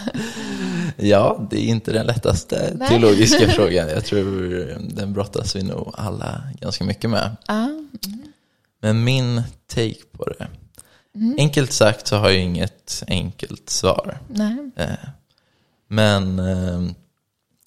Ja, 0.96 1.48
det 1.50 1.56
är 1.56 1.66
inte 1.66 1.92
den 1.92 2.06
lättaste 2.06 2.72
Nej. 2.78 2.88
teologiska 2.88 3.48
frågan. 3.56 3.88
Jag 3.88 4.04
tror 4.04 4.24
den 4.94 5.12
brottas 5.12 5.56
vi 5.56 5.62
nog 5.62 5.94
alla 5.96 6.42
ganska 6.60 6.84
mycket 6.84 7.10
med. 7.10 7.36
Mm. 7.48 7.88
Men 8.82 9.04
min 9.04 9.42
take 9.66 10.04
på 10.12 10.24
det. 10.24 10.46
Mm. 11.14 11.34
Enkelt 11.38 11.72
sagt 11.72 12.06
så 12.06 12.16
har 12.16 12.30
jag 12.30 12.38
inget 12.38 13.04
enkelt 13.06 13.70
svar. 13.70 14.18
Nej. 14.28 14.70
Eh, 14.76 15.08
men 15.88 16.38
eh, 16.38 16.94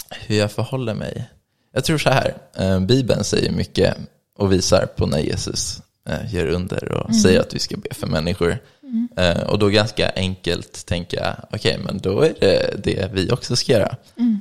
hur 0.09 0.37
jag 0.37 0.51
förhåller 0.51 0.93
mig. 0.93 1.29
Jag 1.73 1.83
tror 1.83 1.97
så 1.97 2.09
här, 2.09 2.37
eh, 2.53 2.79
Bibeln 2.79 3.23
säger 3.23 3.51
mycket 3.51 3.97
och 4.37 4.53
visar 4.53 4.85
på 4.85 5.05
när 5.05 5.19
Jesus 5.19 5.81
gör 6.29 6.47
under 6.47 6.91
och 6.91 7.09
mm. 7.09 7.21
säger 7.21 7.39
att 7.39 7.53
vi 7.53 7.59
ska 7.59 7.77
be 7.77 7.93
för 7.93 8.07
människor. 8.07 8.57
Mm. 8.83 9.07
Uh, 9.19 9.43
och 9.43 9.59
då 9.59 9.67
ganska 9.67 10.11
enkelt 10.15 10.85
tänka, 10.85 11.35
okej 11.51 11.71
okay, 11.71 11.85
men 11.85 11.97
då 11.97 12.21
är 12.21 12.33
det 12.39 12.83
det 12.83 13.11
vi 13.13 13.31
också 13.31 13.55
ska 13.55 13.71
göra. 13.71 13.95
Mm. 14.17 14.39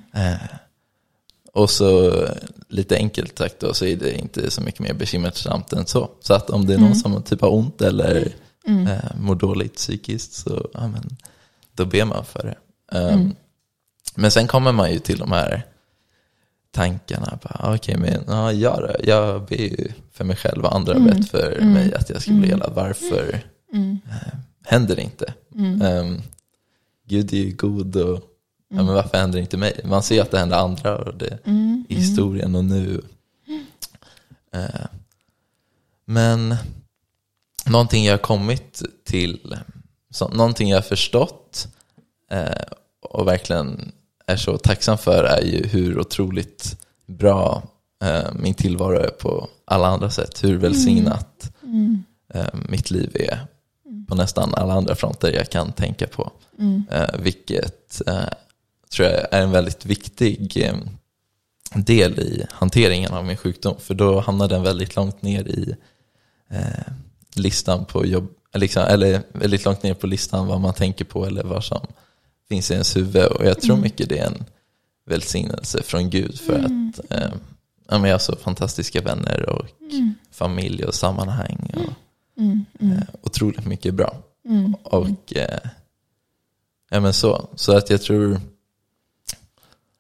Och 1.53 1.71
så 1.71 2.13
lite 2.69 2.97
enkelt 2.97 3.39
sagt 3.39 3.61
då 3.61 3.75
så 3.75 3.85
är 3.85 3.97
det 3.97 4.19
inte 4.19 4.51
så 4.51 4.61
mycket 4.61 4.81
mer 4.81 4.95
bekymmersamt 4.95 5.73
än 5.73 5.87
så. 5.87 6.11
Så 6.21 6.35
att 6.35 6.51
om 6.51 6.67
det 6.67 6.75
är 6.75 6.79
någon 6.79 6.87
mm. 6.87 6.99
som 6.99 7.23
typ 7.23 7.41
har 7.41 7.53
ont 7.55 7.83
eller 7.83 8.33
uh, 8.69 9.17
mår 9.21 9.35
dåligt 9.35 9.75
psykiskt 9.75 10.33
så 10.33 10.69
ja, 10.75 10.89
men, 10.89 11.17
då 11.73 11.85
ber 11.85 12.05
man 12.05 12.25
för 12.25 12.43
det. 12.43 12.57
Um, 12.99 13.35
men 14.17 14.31
sen 14.31 14.47
kommer 14.47 14.73
man 14.73 14.93
ju 14.93 14.99
till 14.99 15.19
de 15.19 15.33
här 15.33 15.63
tankarna. 16.71 17.39
Okej, 17.43 17.75
okay, 17.75 17.97
men 17.97 18.25
ja, 18.27 18.53
jag, 18.53 18.97
jag 19.05 19.47
ber 19.47 19.57
ju 19.57 19.89
för 20.13 20.25
mig 20.25 20.37
själv 20.37 20.65
och 20.65 20.75
andra 20.75 20.95
mm. 20.95 21.05
bett 21.07 21.31
för 21.31 21.53
mm. 21.53 21.73
mig 21.73 21.95
att 21.95 22.11
jag 22.11 22.23
ska 22.23 22.33
bli 22.33 22.49
helad. 22.49 22.73
Varför 22.75 23.41
mm. 23.73 23.99
Eh, 24.11 24.39
händer 24.65 24.97
det 24.97 25.03
inte. 25.03 25.35
Mm. 25.55 25.83
Um, 25.83 26.23
Gud 27.09 27.33
är 27.33 27.37
ju 27.37 27.51
god 27.51 27.97
och 27.97 28.21
ja, 28.69 28.77
men 28.77 28.87
varför 28.87 29.19
händer 29.19 29.39
det 29.39 29.43
inte 29.43 29.57
mig? 29.57 29.81
Man 29.85 30.03
ser 30.03 30.23
att 30.23 30.31
det 30.31 30.39
händer 30.39 30.57
andra 30.57 30.99
och 30.99 31.15
det, 31.15 31.39
mm. 31.45 31.85
i 31.89 31.95
historien 31.95 32.55
och 32.55 32.65
nu. 32.65 33.03
Uh, 34.57 34.87
men 36.05 36.57
någonting 37.67 38.05
jag 38.05 38.13
har 38.13 38.19
kommit 38.19 38.83
till, 39.05 39.57
så, 40.11 40.29
någonting 40.29 40.69
jag 40.69 40.77
har 40.77 40.83
förstått 40.83 41.69
uh, 42.33 42.75
och 43.03 43.27
verkligen 43.27 43.93
är 44.27 44.37
så 44.37 44.59
tacksam 44.59 44.99
för 44.99 45.25
är 45.25 45.43
ju 45.43 45.67
hur 45.67 45.99
otroligt 45.99 46.77
bra 47.07 47.63
uh, 48.05 48.35
min 48.35 48.55
tillvaro 48.55 48.99
är 48.99 49.09
på 49.09 49.49
alla 49.65 49.87
andra 49.87 50.11
sätt. 50.11 50.45
Hur 50.45 50.57
välsignat 50.57 51.53
mm. 51.63 52.03
mitt 52.69 52.91
liv 52.91 53.11
är 53.15 53.47
på 54.09 54.15
nästan 54.15 54.55
alla 54.55 54.75
andra 54.75 54.95
fronter 54.95 55.33
jag 55.33 55.51
kan 55.51 55.73
tänka 55.73 56.07
på. 56.07 56.33
Mm. 56.59 56.85
Eh, 56.91 57.21
vilket 57.21 58.03
eh, 58.07 58.29
tror 58.91 59.09
jag 59.09 59.35
är 59.35 59.43
en 59.43 59.51
väldigt 59.51 59.87
viktig 59.87 60.63
eh, 60.67 60.77
del 61.75 62.19
i 62.19 62.47
hanteringen 62.51 63.13
av 63.13 63.25
min 63.25 63.37
sjukdom. 63.37 63.77
För 63.79 63.95
då 63.95 64.21
hamnar 64.21 64.49
den 64.49 64.63
väldigt 64.63 64.97
långt 64.97 65.23
ner 65.23 65.49
i 65.49 65.77
eh, 66.51 66.93
listan 67.35 67.85
på 67.85 68.07
jobb, 68.07 68.29
liksom, 68.55 68.83
eller 68.83 69.23
väldigt 69.33 69.65
långt 69.65 69.83
ner 69.83 69.95
på 69.95 70.07
listan 70.07 70.47
vad 70.47 70.61
man 70.61 70.75
tänker 70.75 71.05
på 71.05 71.27
eller 71.27 71.45
vad 71.45 71.65
som 71.65 71.87
finns 72.49 72.71
i 72.71 72.75
ens 72.75 72.97
huvud. 72.97 73.25
Och 73.25 73.45
jag 73.45 73.61
tror 73.61 73.75
mm. 73.75 73.83
mycket 73.83 74.09
det 74.09 74.19
är 74.19 74.27
en 74.27 74.45
välsignelse 75.07 75.83
från 75.83 76.11
Gud 76.11 76.39
för 76.41 76.59
mm. 76.59 76.93
att 76.95 77.13
eh, 77.13 77.33
jag 77.89 78.13
har 78.13 78.19
så 78.19 78.37
fantastiska 78.37 79.01
vänner 79.01 79.49
och 79.49 79.67
mm. 79.93 80.15
familj 80.31 80.85
och 80.85 80.95
sammanhang. 80.95 81.73
Och, 81.75 81.93
Mm, 82.39 82.65
mm. 82.81 82.97
Eh, 82.97 83.05
otroligt 83.23 83.67
mycket 83.67 83.95
bra. 83.95 84.17
Mm, 84.49 84.75
och 84.83 85.37
eh, 85.37 85.71
ja, 86.91 87.01
men 87.01 87.13
så. 87.13 87.49
så 87.55 87.77
att 87.77 87.91
jag 87.91 88.03
tror 88.03 88.41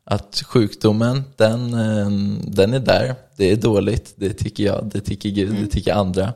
att 0.04 0.42
sjukdomen, 0.46 1.22
den, 1.36 1.74
eh, 1.74 2.10
den 2.44 2.74
är 2.74 2.80
där. 2.80 3.14
Det 3.36 3.50
är 3.50 3.56
dåligt, 3.56 4.14
det 4.16 4.32
tycker 4.32 4.64
jag, 4.64 4.90
det 4.92 5.00
tycker 5.00 5.28
Gud, 5.28 5.54
det 5.54 5.66
tycker 5.66 5.92
andra. 5.92 6.32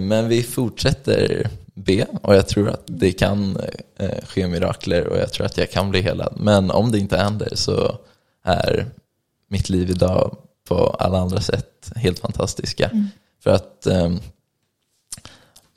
Men 0.00 0.28
vi 0.28 0.42
fortsätter 0.42 1.50
be 1.78 2.06
och 2.22 2.34
jag 2.34 2.48
tror 2.48 2.68
att 2.68 2.82
det 2.86 3.12
kan 3.12 3.58
ske 4.22 4.48
mirakler 4.48 5.06
och 5.06 5.18
jag 5.18 5.32
tror 5.32 5.46
att 5.46 5.58
jag 5.58 5.70
kan 5.70 5.90
bli 5.90 6.00
helad. 6.00 6.34
Men 6.36 6.70
om 6.70 6.92
det 6.92 6.98
inte 6.98 7.16
händer 7.16 7.48
så 7.54 7.98
är 8.44 8.86
mitt 9.48 9.68
liv 9.68 9.90
idag 9.90 10.36
på 10.68 10.96
alla 10.98 11.18
andra 11.18 11.40
sätt 11.40 11.92
helt 11.96 12.18
fantastiska. 12.18 12.88
Mm. 12.88 13.08
För 13.42 13.50
att 13.50 13.86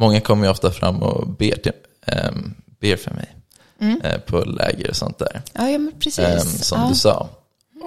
Många 0.02 0.22
kommer 0.22 0.46
ju 0.46 0.52
ofta 0.52 0.72
fram 0.72 1.04
och 1.04 1.28
ber, 1.28 1.56
till, 1.56 1.72
ähm, 2.06 2.54
ber 2.80 2.96
för 2.96 3.12
mig 3.12 3.36
mm. 3.80 4.02
äh, 4.02 4.18
på 4.20 4.40
läger 4.40 4.90
och 4.90 4.96
sånt 4.96 5.20
där. 5.20 5.42
Ja, 5.54 5.70
ja 5.70 5.92
precis. 6.00 6.20
Ähm, 6.20 6.40
som 6.40 6.82
ja. 6.82 6.88
du 6.90 6.96
sa. 6.96 7.30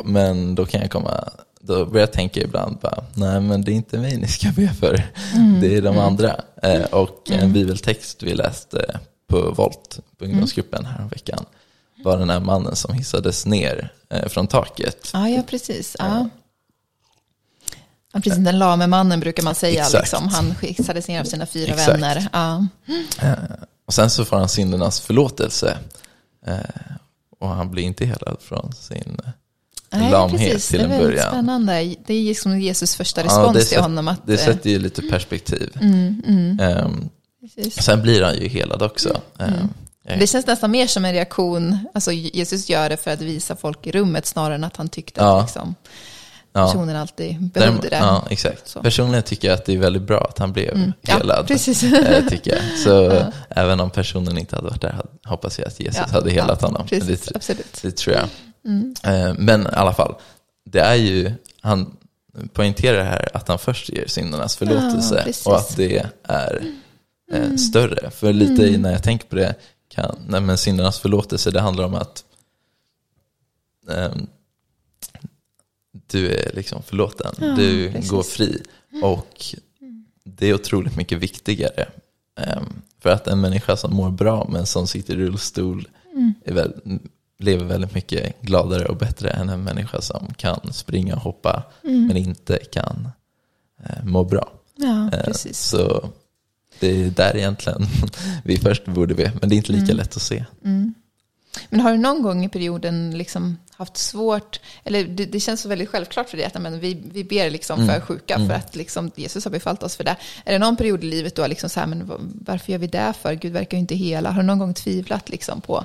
Men 0.04 0.54
då 0.54 0.66
kan 0.66 0.80
jag 0.80 0.90
komma, 0.90 1.30
då 1.66 1.86
börjar 1.86 2.06
jag 2.06 2.12
tänka 2.12 2.40
ibland 2.40 2.78
bara, 2.78 3.04
nej 3.14 3.40
men 3.40 3.62
det 3.62 3.72
är 3.72 3.74
inte 3.74 3.98
mig 3.98 4.16
ni 4.16 4.28
ska 4.28 4.48
be 4.56 4.68
för, 4.68 5.02
mm. 5.34 5.60
det 5.60 5.76
är 5.76 5.82
de 5.82 5.88
mm. 5.88 6.00
andra. 6.00 6.40
Äh, 6.62 6.82
och 6.82 7.30
en 7.30 7.38
mm. 7.38 7.52
bibeltext 7.52 8.22
vi 8.22 8.34
läste 8.34 9.00
på 9.26 9.50
Volt, 9.50 10.00
på 10.18 10.24
ungdomsgruppen 10.24 10.84
här 10.84 11.08
veckan, 11.08 11.44
var 12.04 12.18
den 12.18 12.30
här 12.30 12.40
mannen 12.40 12.76
som 12.76 12.94
hissades 12.94 13.46
ner 13.46 13.92
äh, 14.10 14.28
från 14.28 14.46
taket. 14.46 15.10
Ja, 15.12 15.28
ja 15.28 15.42
precis. 15.42 15.96
Ja. 15.98 16.28
Ja, 18.12 18.20
precis, 18.20 18.44
den 18.44 18.58
lame 18.58 18.86
mannen 18.86 19.20
brukar 19.20 19.42
man 19.42 19.54
säga. 19.54 19.86
Liksom. 19.92 20.28
Han 20.28 20.54
skickades 20.54 21.08
ner 21.08 21.20
av 21.20 21.24
sina 21.24 21.46
fyra 21.46 21.72
Exakt. 21.72 21.88
vänner. 21.88 22.28
Ja. 22.32 22.66
Eh, 23.22 23.34
och 23.86 23.94
sen 23.94 24.10
så 24.10 24.24
får 24.24 24.36
han 24.36 24.48
syndernas 24.48 25.00
förlåtelse. 25.00 25.78
Eh, 26.46 26.58
och 27.40 27.48
han 27.48 27.70
blir 27.70 27.82
inte 27.82 28.06
helad 28.06 28.36
från 28.40 28.72
sin 28.72 29.20
Nej, 29.90 30.10
lamhet 30.10 30.52
precis. 30.52 30.68
till 30.68 30.80
en 30.80 30.88
början. 30.88 31.00
Det 31.00 31.06
är 31.06 31.08
väldigt 31.08 31.24
spännande. 31.24 31.94
Det 32.06 32.14
är 32.14 32.22
liksom 32.22 32.60
Jesus 32.60 32.96
första 32.96 33.24
respons 33.24 33.56
ja, 33.56 33.64
till 33.64 33.80
honom. 33.80 34.08
Att, 34.08 34.26
det 34.26 34.32
eh, 34.32 34.38
sätter 34.38 34.70
ju 34.70 34.78
lite 34.78 35.02
perspektiv. 35.02 35.70
Mm, 35.80 36.22
mm. 36.26 36.84
Um, 36.84 37.10
sen 37.70 38.02
blir 38.02 38.22
han 38.22 38.34
ju 38.34 38.48
helad 38.48 38.82
också. 38.82 39.20
Um, 39.38 39.74
det 40.18 40.26
känns 40.26 40.46
nästan 40.46 40.70
mer 40.70 40.86
som 40.86 41.04
en 41.04 41.12
reaktion, 41.12 41.78
alltså 41.94 42.12
Jesus 42.12 42.68
gör 42.68 42.88
det 42.88 42.96
för 42.96 43.10
att 43.10 43.20
visa 43.20 43.56
folk 43.56 43.86
i 43.86 43.92
rummet 43.92 44.26
snarare 44.26 44.54
än 44.54 44.64
att 44.64 44.76
han 44.76 44.88
tyckte 44.88 45.20
ja. 45.20 45.38
att 45.38 45.44
liksom, 45.44 45.74
personen 46.52 46.94
ja. 46.94 47.00
alltid 47.00 47.40
behövde 47.40 47.88
det. 47.88 47.96
Ja, 47.96 48.26
exakt. 48.30 48.68
Så. 48.68 48.82
Personligen 48.82 49.22
tycker 49.22 49.48
jag 49.48 49.54
att 49.54 49.64
det 49.64 49.74
är 49.74 49.78
väldigt 49.78 50.02
bra 50.02 50.20
att 50.20 50.38
han 50.38 50.52
blev 50.52 50.74
mm. 50.74 50.92
helad. 51.02 51.38
Ja, 51.38 51.44
precis. 51.46 51.82
Äh, 51.82 52.28
tycker 52.28 52.50
jag. 52.50 52.78
Så 52.78 52.90
ja. 53.14 53.32
även 53.48 53.80
om 53.80 53.90
personen 53.90 54.38
inte 54.38 54.56
hade 54.56 54.68
varit 54.68 54.82
där 54.82 55.06
hoppas 55.24 55.58
jag 55.58 55.68
att 55.68 55.80
Jesus 55.80 56.10
hade 56.10 56.30
helat 56.30 56.62
honom. 56.62 56.86
Precis, 56.86 57.20
det, 57.20 57.36
absolut. 57.36 57.78
det 57.82 57.90
tror 57.90 58.16
jag. 58.16 58.24
Mm. 58.64 58.94
Äh, 59.04 59.34
men 59.38 59.62
i 59.62 59.66
alla 59.72 59.92
fall, 59.92 60.14
det 60.64 60.80
är 60.80 60.94
ju, 60.94 61.32
han 61.60 61.96
poängterar 62.52 63.04
här 63.04 63.28
att 63.36 63.48
han 63.48 63.58
först 63.58 63.88
ger 63.88 64.06
syndernas 64.06 64.56
förlåtelse 64.56 65.32
och 65.46 65.56
att 65.56 65.76
det 65.76 66.10
är 66.22 66.74
äh, 67.32 67.44
mm. 67.44 67.58
större. 67.58 68.10
För 68.10 68.32
lite 68.32 68.68
mm. 68.68 68.82
när 68.82 68.92
jag 68.92 69.02
tänker 69.02 69.26
på 69.26 69.36
det, 69.36 69.54
kan, 69.88 70.18
nej, 70.28 70.40
men 70.40 70.58
syndernas 70.58 70.98
förlåtelse, 70.98 71.50
det 71.50 71.60
handlar 71.60 71.84
om 71.84 71.94
att 71.94 72.24
ehm, 73.90 74.26
du 76.06 76.30
är 76.30 76.50
liksom 76.54 76.82
förlåten, 76.82 77.34
ja, 77.40 77.46
du 77.46 77.92
precis. 77.92 78.10
går 78.10 78.22
fri. 78.22 78.62
Och 79.02 79.44
det 80.24 80.46
är 80.46 80.54
otroligt 80.54 80.96
mycket 80.96 81.18
viktigare. 81.18 81.88
Um, 82.56 82.82
för 83.00 83.10
att 83.10 83.26
en 83.26 83.40
människa 83.40 83.76
som 83.76 83.94
mår 83.94 84.10
bra 84.10 84.48
men 84.50 84.66
som 84.66 84.86
sitter 84.86 85.14
i 85.14 85.16
rullstol 85.16 85.88
mm. 86.12 86.34
väl, 86.44 86.72
lever 87.44 87.64
väldigt 87.64 87.94
mycket 87.94 88.40
gladare 88.40 88.84
och 88.84 88.96
bättre 88.96 89.30
än 89.30 89.48
en 89.48 89.64
människa 89.64 90.00
som 90.00 90.34
kan 90.36 90.72
springa 90.72 91.14
och 91.14 91.22
hoppa 91.22 91.64
mm. 91.84 92.06
men 92.06 92.16
inte 92.16 92.58
kan 92.72 93.08
uh, 93.80 94.04
må 94.04 94.24
bra. 94.24 94.52
Ja, 94.76 95.10
uh, 95.26 95.32
så 95.52 96.08
det 96.78 97.02
är 97.02 97.10
där 97.10 97.36
egentligen 97.36 97.86
vi 98.44 98.56
först 98.56 98.84
borde 98.84 99.14
be, 99.14 99.32
men 99.40 99.48
det 99.48 99.54
är 99.54 99.56
inte 99.56 99.72
lika 99.72 99.84
mm. 99.84 99.96
lätt 99.96 100.16
att 100.16 100.22
se. 100.22 100.44
Mm. 100.64 100.94
Men 101.68 101.80
har 101.80 101.90
du 101.90 101.98
någon 101.98 102.22
gång 102.22 102.44
i 102.44 102.48
perioden 102.48 103.18
liksom 103.18 103.58
haft 103.76 103.96
svårt, 103.96 104.60
eller 104.84 105.04
det, 105.04 105.26
det 105.26 105.40
känns 105.40 105.60
så 105.60 105.68
väldigt 105.68 105.88
självklart 105.88 106.28
för 106.28 106.36
dig 106.36 106.46
att 106.46 106.62
men, 106.62 106.80
vi, 106.80 107.02
vi 107.12 107.24
ber 107.24 107.50
liksom 107.50 107.80
mm. 107.80 107.94
för 107.94 108.00
sjuka 108.00 108.34
mm. 108.34 108.48
för 108.48 108.54
att 108.54 108.76
liksom, 108.76 109.10
Jesus 109.16 109.44
har 109.44 109.52
befallt 109.52 109.82
oss 109.82 109.96
för 109.96 110.04
det. 110.04 110.16
Är 110.44 110.52
det 110.52 110.58
någon 110.58 110.76
period 110.76 111.04
i 111.04 111.06
livet 111.06 111.34
då 111.34 111.46
liksom 111.46 111.70
så 111.70 111.80
här, 111.80 111.86
men 111.86 112.10
varför 112.46 112.72
gör 112.72 112.78
vi 112.78 112.86
det 112.86 113.14
för? 113.22 113.34
Gud 113.34 113.52
verkar 113.52 113.76
ju 113.76 113.80
inte 113.80 113.94
hela. 113.94 114.30
Har 114.30 114.42
du 114.42 114.46
någon 114.46 114.58
gång 114.58 114.74
tvivlat 114.74 115.28
liksom 115.28 115.60
på 115.60 115.84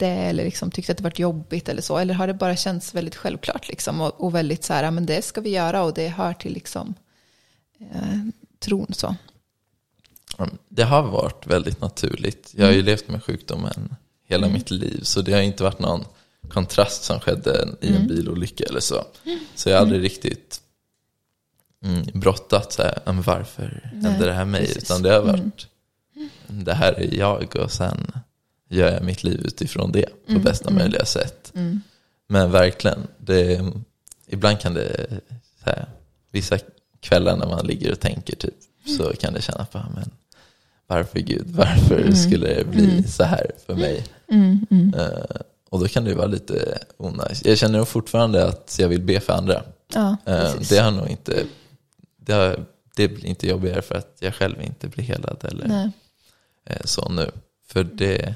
det 0.00 0.06
eller 0.06 0.44
liksom 0.44 0.70
tyckt 0.70 0.90
att 0.90 0.96
det 0.96 1.02
varit 1.02 1.18
jobbigt 1.18 1.68
eller 1.68 1.82
så? 1.82 1.98
Eller 1.98 2.14
har 2.14 2.26
det 2.26 2.34
bara 2.34 2.56
känts 2.56 2.94
väldigt 2.94 3.16
självklart 3.16 3.68
liksom 3.68 4.00
och, 4.00 4.20
och 4.20 4.34
väldigt 4.34 4.64
så 4.64 4.72
här, 4.72 4.90
men 4.90 5.06
det 5.06 5.22
ska 5.22 5.40
vi 5.40 5.50
göra 5.50 5.82
och 5.82 5.94
det 5.94 6.08
hör 6.08 6.32
till 6.32 6.52
liksom 6.52 6.94
eh, 7.80 8.18
tron 8.58 8.86
så? 8.90 9.16
Det 10.68 10.82
har 10.82 11.02
varit 11.02 11.46
väldigt 11.46 11.80
naturligt. 11.80 12.52
Jag 12.56 12.66
har 12.66 12.72
ju 12.72 12.78
mm. 12.78 12.86
levt 12.86 13.08
med 13.08 13.24
sjukdomen 13.24 13.94
hela 14.24 14.46
mm. 14.46 14.54
mitt 14.54 14.70
liv. 14.70 15.00
Så 15.02 15.22
det 15.22 15.32
har 15.32 15.40
inte 15.40 15.62
varit 15.62 15.78
någon 15.78 16.04
kontrast 16.48 17.04
som 17.04 17.20
skedde 17.20 17.68
i 17.80 17.88
en 17.88 17.94
mm. 17.94 18.08
bilolycka 18.08 18.64
eller 18.64 18.80
så. 18.80 19.04
Så 19.54 19.70
jag 19.70 19.76
har 19.76 19.82
aldrig 19.82 20.02
riktigt 20.02 20.60
mm, 21.84 22.06
brottat 22.14 22.72
så 22.72 22.82
här, 22.82 23.02
varför 23.06 23.90
Nej, 23.92 24.02
hände 24.10 24.26
det 24.26 24.32
här 24.32 24.44
mig? 24.44 24.66
Precis. 24.66 24.82
Utan 24.82 25.02
det 25.02 25.12
har 25.12 25.22
varit, 25.22 25.66
mm. 26.48 26.64
det 26.64 26.74
här 26.74 26.92
är 26.92 27.14
jag 27.14 27.56
och 27.56 27.72
sen 27.72 28.12
gör 28.70 28.92
jag 28.92 29.02
mitt 29.02 29.24
liv 29.24 29.40
utifrån 29.44 29.92
det 29.92 30.06
på 30.26 30.30
mm. 30.30 30.42
bästa 30.42 30.68
mm. 30.70 30.82
möjliga 30.82 31.04
sätt. 31.04 31.52
Mm. 31.54 31.80
Men 32.28 32.50
verkligen, 32.50 33.06
det, 33.18 33.72
ibland 34.26 34.60
kan 34.60 34.74
det, 34.74 35.06
här, 35.62 35.88
vissa 36.30 36.58
kvällar 37.00 37.36
när 37.36 37.46
man 37.46 37.66
ligger 37.66 37.92
och 37.92 38.00
tänker 38.00 38.36
typ, 38.36 38.54
så 38.98 39.12
kan 39.12 39.34
det 39.34 39.42
kännas 39.42 39.68
men 39.72 40.10
varför 40.86 41.18
Gud, 41.18 41.46
varför 41.46 42.00
mm. 42.00 42.14
skulle 42.14 42.54
det 42.54 42.64
bli 42.64 42.84
mm. 42.84 43.04
så 43.04 43.24
här 43.24 43.50
för 43.66 43.74
mig? 43.74 44.04
Mm, 44.28 44.66
mm. 44.70 44.94
Uh, 44.94 45.40
och 45.70 45.80
då 45.80 45.88
kan 45.88 46.04
det 46.04 46.14
vara 46.14 46.26
lite 46.26 46.78
onajs. 46.96 47.44
Jag 47.44 47.58
känner 47.58 47.84
fortfarande 47.84 48.46
att 48.46 48.76
jag 48.78 48.88
vill 48.88 49.02
be 49.02 49.20
för 49.20 49.32
andra. 49.32 49.62
Ja, 49.94 50.16
uh, 50.28 50.60
det 50.68 50.78
har 50.78 50.90
nog 50.90 51.08
inte, 51.08 51.44
det, 52.16 52.32
har, 52.32 52.64
det 52.96 53.08
blir 53.08 53.26
inte 53.26 53.48
jobbigare 53.48 53.82
för 53.82 53.94
att 53.94 54.16
jag 54.20 54.34
själv 54.34 54.62
inte 54.62 54.88
blir 54.88 55.04
helad 55.04 55.44
eller 55.44 55.84
uh, 55.84 55.90
så 56.84 57.08
nu. 57.08 57.30
För 57.66 57.84
det, 57.84 58.34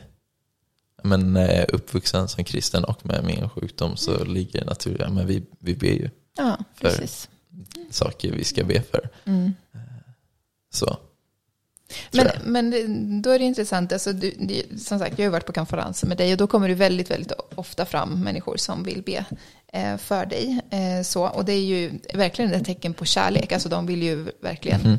men 1.05 1.37
är 1.37 1.75
uppvuxen 1.75 2.29
som 2.29 2.45
kristen 2.45 2.85
och 2.85 3.07
med 3.07 3.25
min 3.25 3.49
sjukdom 3.49 3.97
så 3.97 4.15
mm. 4.15 4.35
ligger 4.35 4.61
det 4.61 4.67
naturligt, 4.67 5.13
men 5.13 5.27
vi, 5.27 5.43
vi 5.59 5.75
ber 5.75 5.87
ju 5.87 6.11
ja, 6.37 6.59
för 6.75 7.07
saker 7.91 8.33
vi 8.33 8.45
ska 8.45 8.65
be 8.65 8.83
för. 8.83 9.09
Mm. 9.25 9.55
Så. 10.73 10.97
Men, 12.11 12.29
men 12.45 13.23
då 13.23 13.31
är 13.31 13.39
det 13.39 13.45
intressant, 13.45 13.93
alltså 13.93 14.13
du, 14.13 14.33
som 14.79 14.99
sagt 14.99 15.19
jag 15.19 15.27
har 15.27 15.33
varit 15.33 15.47
på 15.47 15.53
konferenser 15.53 16.07
med 16.07 16.17
dig 16.17 16.33
och 16.33 16.39
då 16.39 16.47
kommer 16.47 16.69
det 16.69 16.75
väldigt, 16.75 17.11
väldigt 17.11 17.33
ofta 17.55 17.87
fram 17.87 18.21
människor 18.21 18.57
som 18.57 18.83
vill 18.83 19.03
be 19.03 19.25
eh, 19.73 19.97
för 19.97 20.27
dig. 20.27 20.61
Eh, 20.71 21.03
så, 21.03 21.27
och 21.27 21.45
det 21.45 21.53
är 21.53 21.65
ju 21.65 21.93
verkligen 22.15 22.53
ett 22.53 22.65
tecken 22.65 22.95
på 22.95 23.05
kärlek, 23.05 23.53
alltså 23.53 23.69
de 23.69 23.87
vill 23.87 24.03
ju 24.03 24.27
verkligen 24.41 24.81
mm. 24.81 24.99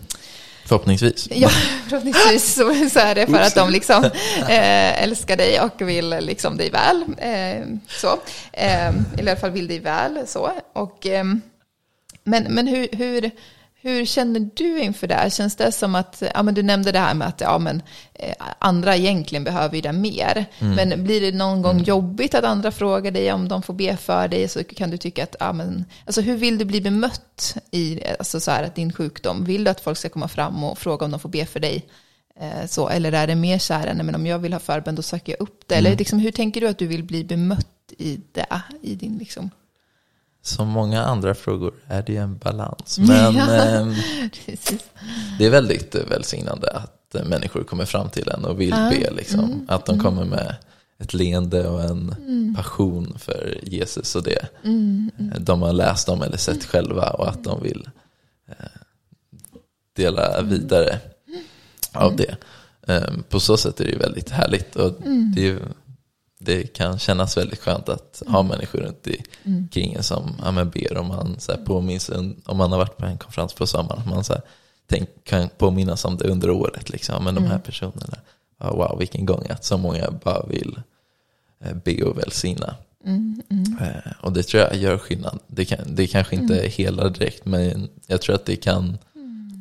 Förhoppningsvis. 0.65 1.27
Ja, 1.31 1.49
förhoppningsvis 1.89 2.53
så, 2.53 2.89
så 2.89 2.99
är 2.99 3.15
det 3.15 3.27
för 3.27 3.39
att 3.39 3.55
de 3.55 3.69
liksom 3.69 4.03
eh, 4.39 5.03
älskar 5.03 5.37
dig 5.37 5.61
och 5.61 5.81
vill 5.81 6.09
liksom 6.19 6.57
dig 6.57 6.69
väl. 6.69 7.05
Eh, 7.17 7.67
så. 7.87 8.19
Eh, 8.53 8.89
I 9.17 9.21
alla 9.21 9.35
fall 9.35 9.51
vill 9.51 9.67
dig 9.67 9.79
väl. 9.79 10.27
Så. 10.27 10.51
Och, 10.73 11.07
eh, 11.07 11.23
men 12.23 12.43
men 12.43 12.67
hur, 12.67 12.87
hur, 12.91 13.31
hur 13.85 14.05
känner 14.05 14.49
du 14.53 14.79
inför 14.79 15.07
det? 15.07 15.33
Känns 15.33 15.55
det 15.55 15.71
som 15.71 15.95
att, 15.95 16.23
ja 16.33 16.43
men 16.43 16.53
du 16.53 16.63
nämnde 16.63 16.91
det 16.91 16.99
här 16.99 17.13
med 17.13 17.27
att 17.27 17.41
ja, 17.41 17.57
men, 17.57 17.81
eh, 18.13 18.33
andra 18.59 18.95
egentligen 18.95 19.43
behöver 19.43 19.75
ju 19.75 19.81
det 19.81 19.91
mer. 19.91 20.45
Mm. 20.59 20.75
Men 20.75 21.03
blir 21.03 21.21
det 21.21 21.37
någon 21.37 21.61
gång 21.61 21.71
mm. 21.71 21.83
jobbigt 21.83 22.35
att 22.35 22.43
andra 22.43 22.71
frågar 22.71 23.11
dig 23.11 23.33
om 23.33 23.47
de 23.47 23.61
får 23.61 23.73
be 23.73 23.97
för 23.97 24.27
dig 24.27 24.47
så 24.47 24.63
kan 24.63 24.89
du 24.89 24.97
tycka 24.97 25.23
att, 25.23 25.35
ja 25.39 25.53
men, 25.53 25.85
alltså 26.05 26.21
hur 26.21 26.37
vill 26.37 26.57
du 26.57 26.65
bli 26.65 26.81
bemött 26.81 27.55
i 27.71 28.01
alltså 28.19 28.39
så 28.39 28.51
här, 28.51 28.71
din 28.75 28.93
sjukdom? 28.93 29.45
Vill 29.45 29.63
du 29.63 29.71
att 29.71 29.81
folk 29.81 29.97
ska 29.97 30.09
komma 30.09 30.27
fram 30.27 30.63
och 30.63 30.77
fråga 30.77 31.05
om 31.05 31.11
de 31.11 31.19
får 31.19 31.29
be 31.29 31.45
för 31.45 31.59
dig? 31.59 31.85
Eh, 32.39 32.67
så, 32.67 32.89
eller 32.89 33.11
är 33.11 33.27
det 33.27 33.35
mer 33.35 33.59
så 33.59 33.73
här, 33.73 33.93
men 33.93 34.15
om 34.15 34.25
jag 34.25 34.39
vill 34.39 34.53
ha 34.53 34.59
förbön 34.59 34.95
då 34.95 35.01
söker 35.01 35.31
jag 35.31 35.41
upp 35.41 35.67
det? 35.67 35.75
Mm. 35.75 35.85
Eller 35.85 35.97
liksom, 35.97 36.19
hur 36.19 36.31
tänker 36.31 36.61
du 36.61 36.67
att 36.67 36.77
du 36.77 36.87
vill 36.87 37.03
bli 37.03 37.23
bemött 37.23 37.93
i 37.97 38.19
det, 38.31 38.61
i 38.81 38.95
din 38.95 39.17
liksom, 39.17 39.49
som 40.45 40.67
många 40.67 41.03
andra 41.03 41.35
frågor 41.35 41.73
är 41.87 42.03
det 42.03 42.17
en 42.17 42.37
balans. 42.37 42.99
Men 43.07 43.35
ja, 43.35 43.55
eh, 43.55 43.87
det 45.37 45.45
är 45.45 45.49
väldigt 45.49 45.95
välsignande 45.95 46.69
att 46.69 47.15
eh, 47.15 47.23
människor 47.23 47.63
kommer 47.63 47.85
fram 47.85 48.09
till 48.09 48.29
en 48.29 48.45
och 48.45 48.61
vill 48.61 48.69
ja. 48.69 48.89
be. 48.89 49.11
Liksom. 49.11 49.39
Mm. 49.39 49.65
Att 49.67 49.85
de 49.85 49.91
mm. 49.91 50.05
kommer 50.05 50.25
med 50.25 50.55
ett 50.97 51.13
leende 51.13 51.67
och 51.67 51.83
en 51.83 52.15
mm. 52.19 52.55
passion 52.55 53.15
för 53.19 53.59
Jesus 53.63 54.15
och 54.15 54.23
det 54.23 54.47
mm. 54.63 55.11
mm. 55.19 55.43
De 55.43 55.61
har 55.61 55.73
läst 55.73 56.09
om 56.09 56.21
eller 56.21 56.37
sett 56.37 56.65
själva 56.65 57.09
och 57.09 57.29
att 57.29 57.43
de 57.43 57.63
vill 57.63 57.89
eh, 58.47 58.65
dela 59.95 60.37
mm. 60.37 60.49
vidare 60.49 60.99
av 61.91 62.15
det. 62.15 62.35
Eh, 62.87 63.13
på 63.29 63.39
så 63.39 63.57
sätt 63.57 63.79
är 63.79 63.85
det 63.85 63.97
väldigt 63.97 64.29
härligt. 64.29 64.75
Och 64.75 64.93
det 65.35 65.47
är 65.47 65.59
det 66.45 66.63
kan 66.63 66.99
kännas 66.99 67.37
väldigt 67.37 67.59
skönt 67.59 67.89
att 67.89 68.23
ha 68.27 68.39
mm. 68.39 68.49
människor 68.49 68.79
runt 68.79 69.07
i, 69.07 69.23
mm. 69.43 69.67
kring 69.67 69.93
en 69.93 70.03
som 70.03 70.35
ja, 70.43 70.51
men 70.51 70.69
ber 70.69 70.97
om 70.97 71.07
man 71.07 71.39
så 71.39 71.51
här, 71.51 71.59
påminns, 71.65 72.09
om 72.45 72.57
man 72.57 72.71
har 72.71 72.77
varit 72.77 72.97
på 72.97 73.05
en 73.05 73.17
konferens 73.17 73.53
på 73.53 73.67
sommaren. 73.67 74.01
Man 74.09 74.23
så 74.23 74.33
här, 74.33 74.41
tänk, 74.87 75.09
kan 75.23 75.49
påminnas 75.57 76.05
om 76.05 76.17
det 76.17 76.27
under 76.27 76.49
året. 76.49 76.89
Liksom. 76.89 77.23
Men 77.23 77.35
de 77.35 77.43
här 77.43 77.51
mm. 77.51 77.61
personerna, 77.61 78.17
ja, 78.59 78.71
wow 78.71 78.99
vilken 78.99 79.25
gång 79.25 79.47
att 79.49 79.65
så 79.65 79.77
många 79.77 80.11
bara 80.23 80.45
vill 80.45 80.79
eh, 81.63 81.75
be 81.85 82.03
och 82.03 82.17
välsigna. 82.17 82.75
Mm, 83.05 83.41
mm. 83.49 83.77
Eh, 83.81 84.11
och 84.21 84.33
det 84.33 84.43
tror 84.43 84.63
jag 84.63 84.75
gör 84.75 84.97
skillnad. 84.97 85.39
Det, 85.47 85.65
kan, 85.65 85.79
det 85.95 86.07
kanske 86.07 86.35
inte 86.35 86.59
mm. 86.59 86.71
hela 86.71 87.09
direkt 87.09 87.45
men 87.45 87.89
jag 88.07 88.21
tror 88.21 88.35
att 88.35 88.45
det 88.45 88.55
kan 88.55 88.97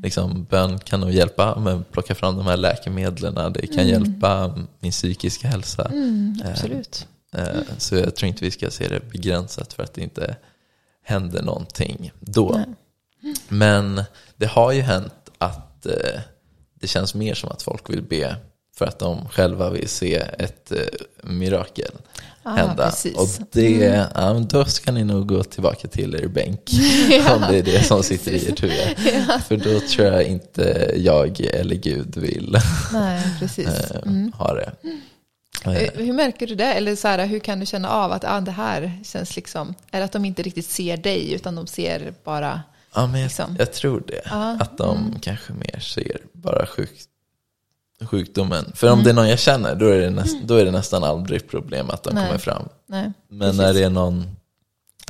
liksom, 0.05 0.45
bön 0.45 0.79
kan 0.79 1.01
nog 1.01 1.11
hjälpa 1.11 1.59
med 1.59 1.75
att 1.75 1.93
plocka 1.93 2.15
fram 2.15 2.37
de 2.37 2.47
här 2.47 2.57
läkemedlen. 2.57 3.53
Det 3.53 3.67
kan 3.67 3.79
mm. 3.79 3.89
hjälpa 3.89 4.55
min 4.81 4.93
psykiska 4.93 5.49
hälsa. 5.49 5.85
Mm, 5.85 6.43
absolut. 6.45 7.09
Eh, 7.33 7.49
eh, 7.49 7.57
så 7.79 7.97
jag 7.97 8.17
tror 8.17 8.29
inte 8.29 8.45
vi 8.45 8.51
ska 8.51 8.71
se 8.71 8.89
det 8.89 9.01
begränsat 9.11 9.73
för 9.73 9.83
att 9.83 9.95
det 9.95 10.03
inte 10.03 10.37
händer 11.03 11.43
någonting 11.43 12.13
då. 12.21 12.65
Nej. 13.21 13.35
Men 13.49 14.03
det 14.37 14.47
har 14.47 14.73
ju 14.73 14.81
hänt 14.81 15.31
att 15.39 15.87
eh, 15.87 16.21
det 16.75 16.87
känns 16.87 17.15
mer 17.15 17.35
som 17.35 17.51
att 17.51 17.63
folk 17.63 17.91
vill 17.91 18.03
be 18.03 18.37
för 18.77 18.87
att 18.87 18.99
de 18.99 19.29
själva 19.29 19.71
vill 19.71 19.89
se 19.89 20.17
ett 20.39 20.73
mirakel 21.23 21.93
hända. 22.45 22.91
Precis. 22.91 23.17
Och 23.17 23.47
det, 23.53 23.87
mm. 23.87 24.07
ja, 24.15 24.33
då 24.33 24.65
ska 24.65 24.93
ni 24.93 25.05
nog 25.05 25.29
gå 25.29 25.45
tillbaka 25.45 25.89
till 25.89 26.15
er 26.15 26.27
bänk. 26.27 26.61
ja. 27.11 27.35
Om 27.35 27.41
det 27.41 27.59
är 27.59 27.63
det 27.63 27.83
som 27.85 28.03
sitter 28.03 28.33
i 28.33 28.49
ert 28.49 28.63
huvud. 28.63 28.97
ja. 29.29 29.41
För 29.49 29.57
då 29.57 29.81
tror 29.81 30.07
jag 30.07 30.25
inte 30.25 30.93
jag 30.97 31.41
eller 31.41 31.77
Gud 31.77 32.17
vill 32.17 32.59
Nej, 32.93 33.23
precis. 33.39 33.67
Eh, 33.67 34.03
mm. 34.07 34.33
ha 34.33 34.55
det. 34.55 34.73
Eh, 35.65 36.05
hur 36.05 36.13
märker 36.13 36.47
du 36.47 36.55
det? 36.55 36.73
Eller 36.73 36.97
så 36.97 37.09
här, 37.09 37.27
hur 37.27 37.39
kan 37.39 37.61
du 37.61 37.67
känna 37.67 37.89
av 37.89 38.13
att 38.13 38.25
ah, 38.25 38.41
det 38.41 38.51
här 38.51 38.93
känns 39.05 39.37
liksom, 39.37 39.75
eller 39.91 40.05
att 40.05 40.13
de 40.13 40.25
inte 40.25 40.43
riktigt 40.43 40.71
ser 40.71 40.97
dig 40.97 41.33
utan 41.33 41.55
de 41.55 41.67
ser 41.67 42.15
bara 42.25 42.63
Ja, 42.95 43.07
men 43.07 43.21
jag, 43.21 43.27
liksom. 43.27 43.57
jag 43.59 43.73
tror 43.73 44.03
det. 44.07 44.21
Ah, 44.27 44.57
att 44.61 44.79
de 44.79 44.97
mm. 44.97 45.21
kanske 45.21 45.53
mer 45.53 45.81
ser 45.81 46.21
bara 46.33 46.67
sjukt 46.67 47.09
sjukdomen. 48.01 48.73
För 48.75 48.87
om 48.87 48.93
mm. 48.93 49.05
det 49.05 49.11
är 49.11 49.15
någon 49.15 49.29
jag 49.29 49.39
känner, 49.39 49.75
då 49.75 49.87
är 49.87 50.01
det, 50.01 50.11
näst, 50.11 50.37
då 50.45 50.55
är 50.55 50.65
det 50.65 50.71
nästan 50.71 51.05
aldrig 51.05 51.49
problem 51.49 51.91
att 51.91 52.03
de 52.03 52.15
Nej. 52.15 52.27
kommer 52.27 52.39
fram. 52.39 52.69
Nej. 52.87 53.13
Men 53.29 53.41
Precis. 53.41 53.61
när 53.61 53.75
det 53.75 53.85
är 53.85 53.91
någon 53.91 54.37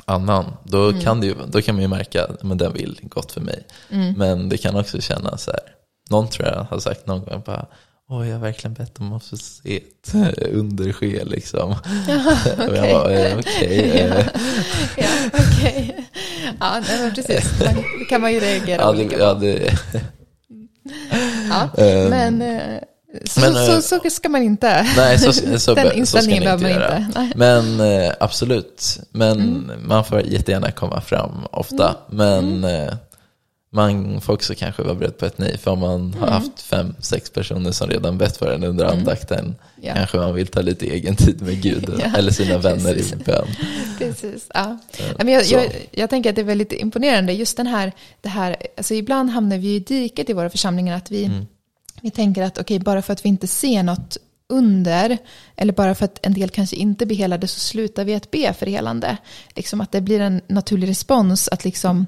annan, 0.05 0.45
då, 0.63 0.89
mm. 0.89 1.01
kan, 1.01 1.21
det 1.21 1.27
ju, 1.27 1.35
då 1.47 1.61
kan 1.61 1.75
man 1.75 1.81
ju 1.81 1.87
märka 1.87 2.23
att 2.23 2.59
den 2.59 2.73
vill 2.73 2.99
gott 3.01 3.31
för 3.31 3.41
mig. 3.41 3.67
Mm. 3.89 4.13
Men 4.13 4.49
det 4.49 4.57
kan 4.57 4.75
också 4.75 5.01
kännas 5.01 5.43
så 5.43 5.51
här, 5.51 5.61
någon 6.09 6.29
tror 6.29 6.47
jag 6.47 6.67
har 6.69 6.79
sagt 6.79 7.07
någon 7.07 7.25
gång 7.25 7.43
bara, 7.45 7.65
Åh, 8.09 8.27
jag 8.27 8.35
har 8.35 8.41
verkligen 8.41 8.73
bett 8.73 8.99
om 8.99 9.13
att 9.13 9.23
få 9.23 9.37
se 9.37 9.77
ett 9.77 10.15
under 10.51 10.91
ske 10.93 11.25
liksom. 11.25 11.75
Ja, 12.75 13.03
okay. 13.03 13.15
eh, 13.15 13.37
okej. 13.39 13.79
Okay. 13.79 13.97
ja, 14.97 14.97
ja, 14.97 15.39
okay. 15.39 15.91
ja 16.59 16.81
precis. 17.15 17.59
Man, 17.65 17.75
det 17.99 18.05
kan 18.05 18.21
man 18.21 18.33
ju 18.33 18.39
reagera 18.39 18.81
ja, 18.81 18.91
det, 18.91 19.15
ja, 19.17 19.33
det, 19.33 19.79
Ja, 21.75 21.83
ehm, 21.83 22.09
men, 22.09 22.41
eh, 22.41 22.79
så, 23.25 23.39
men 23.39 23.53
så, 23.53 23.81
så, 23.81 23.99
så, 24.03 24.09
ska 24.09 24.29
man 24.29 24.43
inte. 24.43 24.87
Nej, 24.97 25.19
så, 25.19 25.59
så, 25.59 25.73
Den 25.75 25.91
inställningen 25.91 26.43
behöver 26.43 26.63
man 26.63 27.03
inte. 27.03 27.31
Men 27.35 27.79
eh, 27.79 28.11
absolut, 28.19 28.99
men 29.11 29.31
mm. 29.31 29.71
man 29.87 30.05
får 30.05 30.21
jättegärna 30.21 30.71
komma 30.71 31.01
fram 31.01 31.45
ofta. 31.51 31.95
Mm. 32.11 32.17
Men 32.17 32.63
mm. 32.63 32.87
Eh, 32.87 32.93
man 33.75 34.21
får 34.21 34.33
också 34.33 34.55
kanske 34.55 34.83
vara 34.83 34.95
beredd 34.95 35.17
på 35.17 35.25
ett 35.25 35.37
nej. 35.37 35.57
För 35.57 35.71
om 35.71 35.79
man 35.79 36.13
har 36.13 36.27
mm. 36.27 36.33
haft 36.33 36.61
fem, 36.61 36.95
sex 36.99 37.29
personer 37.29 37.71
som 37.71 37.89
redan 37.89 38.17
bett 38.17 38.37
för 38.37 38.51
en 38.51 38.63
under 38.63 38.85
mm. 38.85 38.97
andakten 38.97 39.55
ja. 39.81 39.93
kanske 39.93 40.17
man 40.17 40.33
vill 40.33 40.47
ta 40.47 40.61
lite 40.61 40.85
egen 40.85 41.15
tid 41.15 41.41
med 41.41 41.61
Gud 41.61 41.89
ja. 41.99 42.17
eller 42.17 42.31
sina 42.31 42.57
vänner 42.57 42.93
Precis. 42.93 43.13
i 43.13 43.15
bön. 43.15 43.47
Precis, 43.97 44.47
ja. 44.53 44.77
Men 45.17 45.27
jag, 45.27 45.45
jag, 45.45 45.87
jag, 45.91 46.09
tänker 46.09 46.29
att 46.29 46.35
det 46.35 46.41
är 46.41 46.43
väldigt 46.43 46.73
imponerande, 46.73 47.33
just 47.33 47.57
den 47.57 47.67
här, 47.67 47.91
det 48.21 48.29
här, 48.29 48.55
alltså 48.77 48.93
ibland 48.93 49.29
hamnar 49.29 49.57
vi 49.57 49.75
i 49.75 49.79
diket 49.79 50.29
i 50.29 50.33
våra 50.33 50.49
församlingar 50.49 50.97
att 50.97 51.11
vi 51.11 51.25
mm 51.25 51.45
vi 52.05 52.11
tänker 52.11 52.43
att 52.43 52.57
okej, 52.57 52.75
okay, 52.75 52.83
bara 52.83 53.01
för 53.01 53.13
att 53.13 53.25
vi 53.25 53.29
inte 53.29 53.47
ser 53.47 53.83
något 53.83 54.17
under, 54.49 55.17
eller 55.55 55.73
bara 55.73 55.95
för 55.95 56.05
att 56.05 56.25
en 56.25 56.33
del 56.33 56.49
kanske 56.49 56.75
inte 56.75 57.05
blir 57.05 57.17
helade 57.17 57.47
så 57.47 57.59
slutar 57.59 58.05
vi 58.05 58.15
att 58.15 58.31
be 58.31 58.53
för 58.53 58.65
helande. 58.65 59.17
Liksom 59.55 59.81
att 59.81 59.91
det 59.91 60.01
blir 60.01 60.19
en 60.19 60.41
naturlig 60.47 60.89
respons, 60.89 61.47
att 61.47 61.65
liksom, 61.65 62.05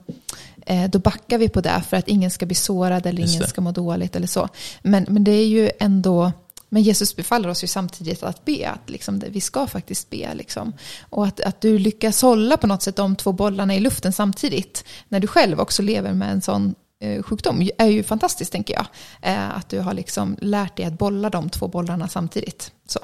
eh, 0.66 0.90
då 0.90 1.00
backar 1.00 1.38
vi 1.38 1.50
på 1.50 1.62
det 1.62 1.84
för 1.90 1.98
att 1.98 2.08
ingen 2.08 2.32
ska 2.32 2.46
bli 2.46 2.56
sårad 2.56 3.06
eller 3.06 3.22
ingen 3.22 3.48
ska 3.48 3.62
må 3.62 3.72
dåligt 3.72 4.16
eller 4.16 4.28
så. 4.28 4.50
Men, 4.82 5.06
men 5.10 5.24
det 5.24 5.32
är 5.32 5.48
ju 5.48 5.72
ändå, 5.80 6.32
men 6.70 6.84
Jesus 6.84 7.16
befaller 7.16 7.50
oss 7.50 7.64
ju 7.64 7.68
samtidigt 7.68 8.24
att 8.24 8.46
be, 8.46 8.70
att 8.70 8.90
liksom, 8.90 9.22
vi 9.30 9.42
ska 9.42 9.68
faktiskt 9.68 10.10
be. 10.10 10.34
Liksom. 10.34 10.74
Och 11.10 11.26
att, 11.26 11.40
att 11.40 11.62
du 11.62 11.80
lyckas 11.80 12.22
hålla 12.22 12.58
på 12.58 12.68
något 12.68 12.84
sätt 12.84 12.96
de 12.96 13.16
två 13.16 13.32
bollarna 13.32 13.76
i 13.76 13.80
luften 13.80 14.14
samtidigt, 14.14 14.84
när 15.08 15.20
du 15.20 15.28
själv 15.28 15.60
också 15.60 15.82
lever 15.82 16.14
med 16.14 16.32
en 16.32 16.42
sån 16.42 16.76
sjukdom 17.24 17.70
är 17.78 17.88
ju 17.88 18.04
fantastiskt 18.04 18.52
tänker 18.52 18.74
jag. 18.74 18.86
Eh, 19.22 19.58
att 19.58 19.70
du 19.70 19.80
har 19.80 19.94
liksom 19.94 20.38
lärt 20.42 20.78
dig 20.78 20.86
att 20.86 20.98
bolla 20.98 21.30
de 21.30 21.50
två 21.50 21.68
bollarna 21.68 22.08
samtidigt. 22.08 22.72
Så. 22.88 23.00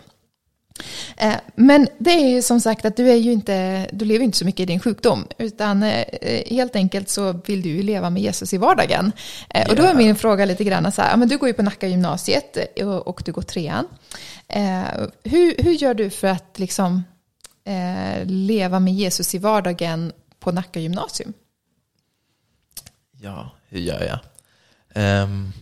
Eh, 1.18 1.36
men 1.56 1.88
det 1.98 2.12
är 2.12 2.30
ju 2.30 2.42
som 2.42 2.62
sagt 2.62 2.86
att 2.86 2.98
du, 2.98 3.12
är 3.12 3.16
ju 3.16 3.32
inte, 3.32 3.88
du 3.92 4.06
lever 4.06 4.26
inte 4.26 4.38
så 4.38 4.46
mycket 4.46 4.60
i 4.60 4.66
din 4.66 4.80
sjukdom. 4.80 5.28
Utan 5.38 5.82
helt 6.48 6.76
enkelt 6.76 7.10
så 7.10 7.42
vill 7.46 7.62
du 7.62 7.70
ju 7.70 7.84
leva 7.84 8.10
med 8.10 8.22
Jesus 8.22 8.54
i 8.54 8.58
vardagen. 8.58 9.12
Yeah. 9.56 9.70
Och 9.70 9.76
då 9.76 9.84
är 9.84 9.94
min 9.94 10.16
fråga 10.16 10.46
lite 10.46 10.64
grann 10.64 10.92
så 10.92 11.02
här, 11.02 11.18
men 11.18 11.28
du 11.28 11.38
går 11.38 11.50
ju 11.50 11.54
på 11.54 11.64
Nacka 11.64 11.88
gymnasiet 11.88 12.58
och 13.06 13.22
du 13.26 13.32
går 13.32 13.42
trean. 13.42 13.88
Hur, 15.24 15.64
hur 15.64 15.72
gör 15.72 15.94
du 15.94 16.10
för 16.10 16.28
att 16.28 16.60
liksom 16.60 17.04
leva 18.24 18.80
med 18.80 18.94
Jesus 18.94 19.36
i 19.36 19.38
vardagen 19.38 20.12
på 20.40 20.52
Nacka 20.52 20.80
gymnasium? 20.80 21.34
Ja, 23.22 23.52
hur 23.74 23.80
gör 23.80 24.20
jag? 24.96 25.24
Um, 25.24 25.54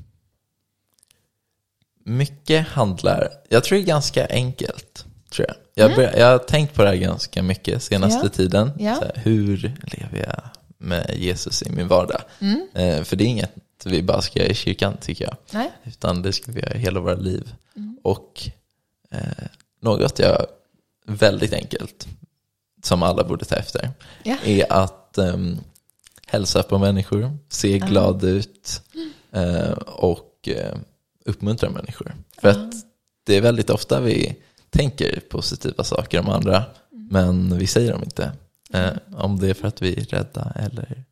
mycket 2.03 2.67
handlar, 2.67 3.29
jag 3.49 3.63
tror 3.63 3.77
det 3.77 3.83
är 3.83 3.85
ganska 3.85 4.27
enkelt. 4.27 5.05
Tror 5.29 5.47
jag. 5.47 5.55
Jag, 5.73 5.85
mm. 5.85 5.95
börjar, 5.95 6.19
jag 6.19 6.31
har 6.31 6.37
tänkt 6.37 6.73
på 6.73 6.81
det 6.81 6.87
här 6.87 6.95
ganska 6.95 7.43
mycket 7.43 7.83
senaste 7.83 8.25
ja. 8.25 8.29
tiden. 8.29 8.71
Ja. 8.79 8.91
Här, 8.91 9.11
hur 9.15 9.57
lever 9.83 10.19
jag 10.27 10.41
med 10.77 11.15
Jesus 11.17 11.63
i 11.63 11.69
min 11.69 11.87
vardag? 11.87 12.21
Mm. 12.39 12.67
Uh, 12.77 13.03
för 13.03 13.15
det 13.15 13.23
är 13.23 13.27
inget 13.27 13.51
vi 13.85 14.01
bara 14.01 14.21
ska 14.21 14.39
göra 14.39 14.49
i 14.49 14.55
kyrkan 14.55 14.97
tycker 15.01 15.25
jag. 15.25 15.35
Nej. 15.51 15.71
Utan 15.83 16.21
det 16.21 16.33
ska 16.33 16.51
vi 16.51 16.61
göra 16.61 16.77
hela 16.77 16.99
våra 16.99 17.15
liv. 17.15 17.53
Mm. 17.75 17.97
Och 18.03 18.49
uh, 19.13 19.19
något 19.81 20.19
jag 20.19 20.45
väldigt 21.05 21.53
enkelt, 21.53 22.07
som 22.83 23.03
alla 23.03 23.23
borde 23.23 23.45
ta 23.45 23.55
efter, 23.55 23.89
ja. 24.23 24.37
är 24.43 24.71
att 24.71 25.17
um, 25.17 25.59
hälsa 26.31 26.63
på 26.63 26.77
människor, 26.77 27.37
se 27.49 27.79
glad 27.79 28.23
ut 28.23 28.81
eh, 29.31 29.71
och 29.85 30.47
eh, 30.47 30.77
uppmuntra 31.25 31.69
människor. 31.69 32.15
För 32.37 32.49
att 32.49 32.73
det 33.23 33.37
är 33.37 33.41
väldigt 33.41 33.69
ofta 33.69 33.99
vi 33.99 34.35
tänker 34.69 35.19
positiva 35.29 35.83
saker 35.83 36.19
om 36.19 36.29
andra, 36.29 36.55
mm. 36.91 37.07
men 37.11 37.57
vi 37.57 37.67
säger 37.67 37.91
dem 37.91 38.03
inte. 38.03 38.31
Eh, 38.73 38.91
om 39.15 39.39
det 39.39 39.49
är 39.49 39.53
för 39.53 39.67
att 39.67 39.81
vi 39.81 39.99
är 39.99 40.03
rädda 40.03 40.53
eller 40.55 41.03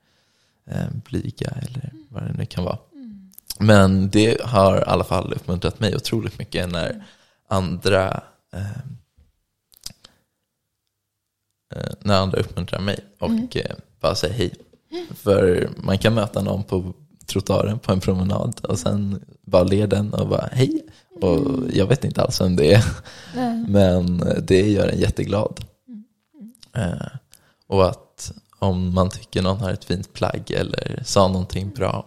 blyga 1.05 1.47
eller 1.47 1.93
vad 2.09 2.23
det 2.23 2.33
nu 2.37 2.45
kan 2.45 2.63
vara. 2.63 2.77
Mm. 2.93 3.31
Men 3.59 4.09
det 4.09 4.41
har 4.41 4.77
i 4.77 4.83
alla 4.83 5.03
fall 5.03 5.33
uppmuntrat 5.33 5.79
mig 5.79 5.95
otroligt 5.95 6.39
mycket 6.39 6.69
när 6.69 7.03
andra 7.47 8.23
när 11.99 12.15
andra 12.15 12.39
uppmuntrar 12.39 12.79
mig 12.79 12.99
och 13.19 13.29
mm. 13.29 13.47
bara 13.99 14.15
säger 14.15 14.33
hej. 14.33 14.53
För 15.15 15.69
man 15.77 15.97
kan 15.97 16.13
möta 16.13 16.41
någon 16.41 16.63
på 16.63 16.93
trottoaren 17.25 17.79
på 17.79 17.91
en 17.91 17.99
promenad 17.99 18.59
och 18.63 18.79
sen 18.79 19.25
bara 19.41 19.63
ler 19.63 19.87
den 19.87 20.13
och 20.13 20.27
bara 20.27 20.49
hej. 20.51 20.81
Och 21.21 21.61
jag 21.73 21.87
vet 21.87 22.03
inte 22.03 22.21
alls 22.21 22.41
vem 22.41 22.55
det 22.55 22.73
är. 22.73 22.83
Men 23.67 24.23
det 24.43 24.69
gör 24.69 24.87
en 24.87 24.99
jätteglad. 24.99 25.65
Eh, 26.75 27.07
och 27.67 27.89
att 27.89 28.31
om 28.59 28.93
man 28.93 29.09
tycker 29.09 29.41
någon 29.41 29.59
har 29.59 29.71
ett 29.71 29.85
fint 29.85 30.13
plagg 30.13 30.51
eller 30.51 31.03
sa 31.05 31.27
någonting 31.27 31.69
bra. 31.69 32.05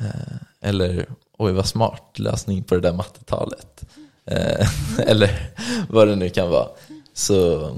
Eh, 0.00 0.36
eller 0.60 1.06
oj 1.38 1.52
vad 1.52 1.66
smart 1.66 2.18
lösning 2.18 2.62
på 2.62 2.74
det 2.74 2.80
där 2.80 2.92
mattetalet. 2.92 3.84
Eh, 4.24 4.68
eller 4.98 5.50
vad 5.88 6.08
det 6.08 6.16
nu 6.16 6.28
kan 6.28 6.50
vara. 6.50 6.68
Så 7.14 7.70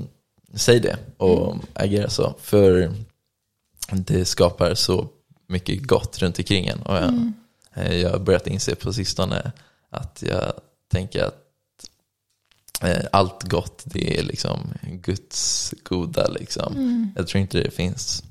säg 0.55 0.81
det 0.81 0.97
och 1.17 1.57
agera 1.75 2.11
så. 2.11 2.35
För 2.41 2.93
det 3.91 4.25
skapar 4.25 4.75
så 4.75 5.09
mycket 5.47 5.83
gott 5.83 6.19
runt 6.19 6.39
omkring 6.39 6.67
en. 6.67 6.83
Och 6.83 6.95
jag, 6.95 7.09
mm. 7.09 7.35
Eh, 7.75 7.97
jag 7.97 8.11
har 8.11 8.19
börjat 8.19 8.47
inse 8.47 8.75
på 8.75 8.93
sistone 8.93 9.53
att 9.91 10.23
jag 10.27 10.53
tänker 10.93 11.25
att 11.25 11.37
eh, 12.83 13.05
allt 13.13 13.43
gott 13.43 13.83
det 13.85 14.19
är 14.19 14.23
liksom 14.23 14.59
Guds 14.83 15.75
goda. 15.83 16.29
Liksom. 16.29 16.73
Mm. 16.73 17.13
Jag 17.17 17.29
tror 17.29 17.41
inte 17.41 17.63
det 17.63 17.71
finns 17.71 18.25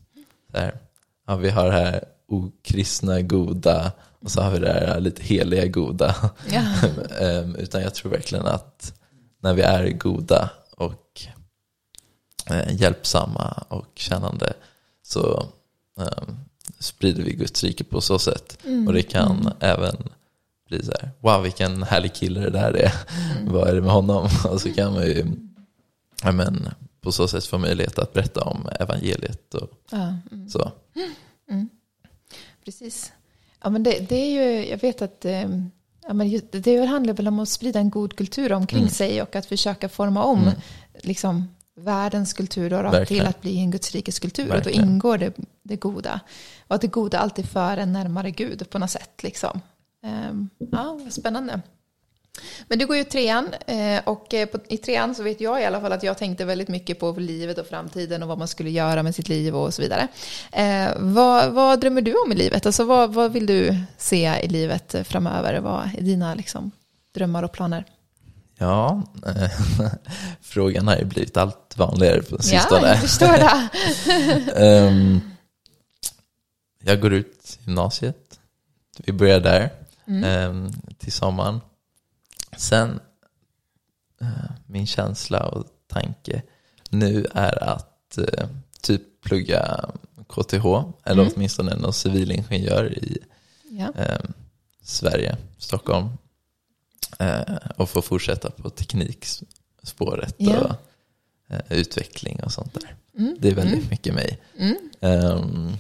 där. 0.48 0.80
Ja, 1.28 1.36
vi 1.36 1.50
har 1.50 1.66
det 1.66 1.72
här 1.72 2.04
okristna 2.28 3.22
goda 3.22 3.92
och 4.20 4.32
så 4.32 4.42
har 4.42 4.52
vi 4.52 4.60
det 4.60 4.74
här 4.74 5.00
lite 5.00 5.24
heliga 5.24 5.66
goda. 5.66 6.32
Ja. 6.52 6.64
Ehm, 7.20 7.56
utan 7.56 7.82
jag 7.82 7.94
tror 7.94 8.12
verkligen 8.12 8.46
att 8.46 8.94
när 9.40 9.54
vi 9.54 9.62
är 9.62 9.90
goda 9.90 10.50
och 10.72 11.22
eh, 12.46 12.82
hjälpsamma 12.82 13.64
och 13.68 13.92
kännande 13.96 14.54
så 15.10 15.48
um, 15.96 16.40
sprider 16.80 17.24
vi 17.24 17.34
Guds 17.34 17.64
rike 17.64 17.84
på 17.84 18.02
så 18.02 18.20
sätt. 18.20 18.58
Mm. 18.66 18.88
Och 18.88 18.94
det 18.94 19.02
kan 19.02 19.40
mm. 19.40 19.54
även 19.60 19.96
bli 20.68 20.86
så 20.86 20.92
här, 21.02 21.10
wow 21.20 21.44
vilken 21.44 21.84
härlig 21.84 22.14
kille 22.14 22.40
det 22.40 22.50
där 22.50 22.74
är, 22.74 22.94
mm. 23.38 23.54
vad 23.54 23.70
är 23.70 23.76
det 23.76 23.82
med 23.82 23.92
honom? 23.92 24.30
Och 24.50 24.62
så 24.62 24.74
kan 24.74 24.94
man 24.94 25.04
ju 25.04 25.26
ja, 26.24 26.32
men, 26.32 26.70
på 27.02 27.12
så 27.12 27.28
sätt 27.28 27.46
få 27.46 27.58
möjlighet 27.58 28.00
att 28.00 28.14
berätta 28.14 28.42
om 28.42 28.70
evangeliet 28.80 29.54
och 29.54 29.70
ja, 29.92 30.16
mm. 30.32 30.50
så. 30.50 30.72
Mm. 31.50 31.70
Precis. 32.66 33.12
Ja, 33.64 33.70
men 33.70 33.84
det, 33.84 34.00
det, 34.10 34.16
är 34.16 34.32
ju, 34.32 34.70
jag 34.70 34.78
vet 34.78 35.02
att 35.02 35.26
ehm, 35.26 35.72
ja, 36.08 36.14
men 36.14 36.42
det 36.52 36.86
handlar 36.86 37.14
väl 37.14 37.28
om 37.28 37.40
att 37.40 37.50
sprida 37.50 37.80
en 37.80 37.90
god 37.90 38.16
kultur 38.16 38.52
omkring 38.52 38.82
mm. 38.82 38.92
sig 38.92 39.22
och 39.22 39.36
att 39.36 39.46
försöka 39.46 39.90
forma 39.90 40.24
om 40.24 40.52
liksom, 41.02 41.48
världens 41.84 42.34
kultur 42.34 42.70
då, 42.70 43.06
till 43.06 43.26
att 43.26 43.42
bli 43.42 43.60
en 43.60 43.72
Guds 43.72 43.92
rikes 43.92 44.20
kultur. 44.20 44.56
Och 44.56 44.62
då 44.62 44.70
ingår 44.70 45.18
det, 45.18 45.34
det 45.64 45.76
goda. 45.76 46.20
Och 46.68 46.76
att 46.76 46.82
det 46.82 46.88
goda 46.88 47.20
alltid 47.20 47.50
för 47.50 47.78
en 47.78 47.94
närmare 47.94 48.32
Gud 48.32 48.70
på 48.70 48.80
något 48.80 48.92
sätt. 48.92 49.24
Liksom. 49.24 49.62
Um, 50.04 50.50
ja, 50.72 51.00
vad 51.04 51.14
spännande. 51.14 51.62
Men 52.68 52.80
du 52.80 52.86
går 52.86 52.98
ju 52.98 53.04
trean 53.04 53.54
eh, 53.68 54.02
och 54.06 54.34
eh, 54.34 54.48
i 54.68 54.78
trean 54.78 55.16
så 55.16 55.24
vet 55.24 55.42
jag 55.42 55.62
i 55.62 55.66
alla 55.66 55.82
fall 55.82 55.92
att 55.92 56.04
jag 56.04 56.18
tänkte 56.18 56.46
väldigt 56.46 56.68
mycket 56.68 57.00
på 57.00 57.12
livet 57.12 57.58
och 57.58 57.68
framtiden 57.68 58.24
och 58.24 58.30
vad 58.30 58.38
man 58.38 58.48
skulle 58.48 58.70
göra 58.70 59.04
med 59.04 59.16
sitt 59.16 59.30
liv 59.30 59.56
och 59.56 59.74
så 59.74 59.82
vidare. 59.82 60.08
Eh, 60.52 60.90
vad, 60.98 61.52
vad 61.52 61.80
drömmer 61.80 62.02
du 62.02 62.14
om 62.26 62.32
i 62.32 62.36
livet? 62.36 62.66
Alltså 62.66 62.84
vad, 62.84 63.14
vad 63.14 63.32
vill 63.32 63.46
du 63.46 63.76
se 63.98 64.40
i 64.44 64.48
livet 64.48 64.96
framöver? 65.04 65.60
Vad 65.60 65.90
är 65.98 66.02
dina 66.02 66.36
liksom, 66.36 66.72
drömmar 67.14 67.44
och 67.44 67.52
planer? 67.52 67.86
Ja, 68.62 69.04
frågan 70.42 70.88
har 70.88 70.98
ju 70.98 71.06
blivit 71.06 71.38
allt 71.38 71.78
vanligare 71.78 72.22
på 72.22 72.44
sistone. 72.44 72.82
Ja, 72.82 72.88
jag 72.88 73.02
förstår 73.02 73.28
det. 73.38 74.88
um, 74.88 75.22
jag 76.84 77.02
går 77.02 77.14
ut 77.14 77.60
gymnasiet. 77.66 78.40
Vi 78.98 79.14
börjar 79.14 79.40
där 79.40 79.70
mm. 80.08 80.50
um, 80.50 80.72
till 80.98 81.12
sommaren. 81.12 81.62
Sen, 82.58 83.00
uh, 84.22 84.52
min 84.66 84.88
känsla 84.88 85.48
och 85.48 85.66
tanke 85.88 86.42
nu 86.90 87.26
är 87.34 87.64
att 87.64 88.18
uh, 88.18 88.48
typ 88.82 89.22
plugga 89.22 89.90
KTH, 90.28 90.66
eller 91.04 91.22
mm. 91.22 91.34
åtminstone 91.36 91.76
någon 91.76 91.94
civilingenjör 91.94 92.94
i 92.94 93.18
ja. 93.70 93.88
um, 93.88 94.34
Sverige, 94.82 95.38
Stockholm 95.58 96.06
eh, 96.06 96.12
och 97.76 97.90
få 97.90 98.02
fortsätta 98.02 98.50
på 98.50 98.70
teknikspåret 98.70 100.36
yeah. 100.38 100.62
och 100.62 100.76
eh, 101.50 101.62
utveckling 101.70 102.40
och 102.44 102.52
sånt 102.52 102.74
där. 102.74 102.96
Mm. 103.18 103.36
Det 103.40 103.48
är 103.48 103.56
väldigt 103.56 103.78
mm. 103.78 103.90
mycket 103.90 104.14
mig. 104.14 104.40
Um, 105.00 105.78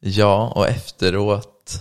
ja, 0.00 0.52
och 0.54 0.68
efteråt 0.68 1.80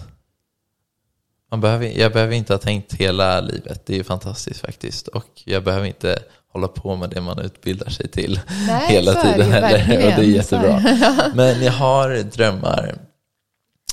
man 1.52 1.62
behöver, 1.62 1.86
jag 1.86 2.14
behöver 2.14 2.36
inte 2.36 2.54
ha 2.54 2.58
tänkt 2.58 2.94
hela 2.94 3.42
livet. 3.42 3.86
Det 3.86 3.94
är 3.94 3.98
ju 3.98 4.04
fantastiskt 4.04 4.62
faktiskt. 4.62 5.08
Och 5.08 5.42
jag 5.46 5.64
behöver 5.64 5.88
inte 5.88 6.20
hålla 6.52 6.68
på 6.68 6.96
med 6.96 7.10
det 7.10 7.22
man 7.22 7.40
utbildar 7.40 7.90
sig 7.90 8.08
till 8.08 8.40
Nej, 8.68 8.88
hela 8.94 9.14
tiden 9.24 9.52
heller. 9.52 9.98
Och 9.98 10.12
det 10.12 10.28
är 10.28 10.36
jättebra. 10.36 10.84
Men 11.36 11.64
jag 11.64 11.72
har 11.72 12.24
drömmar 12.24 12.96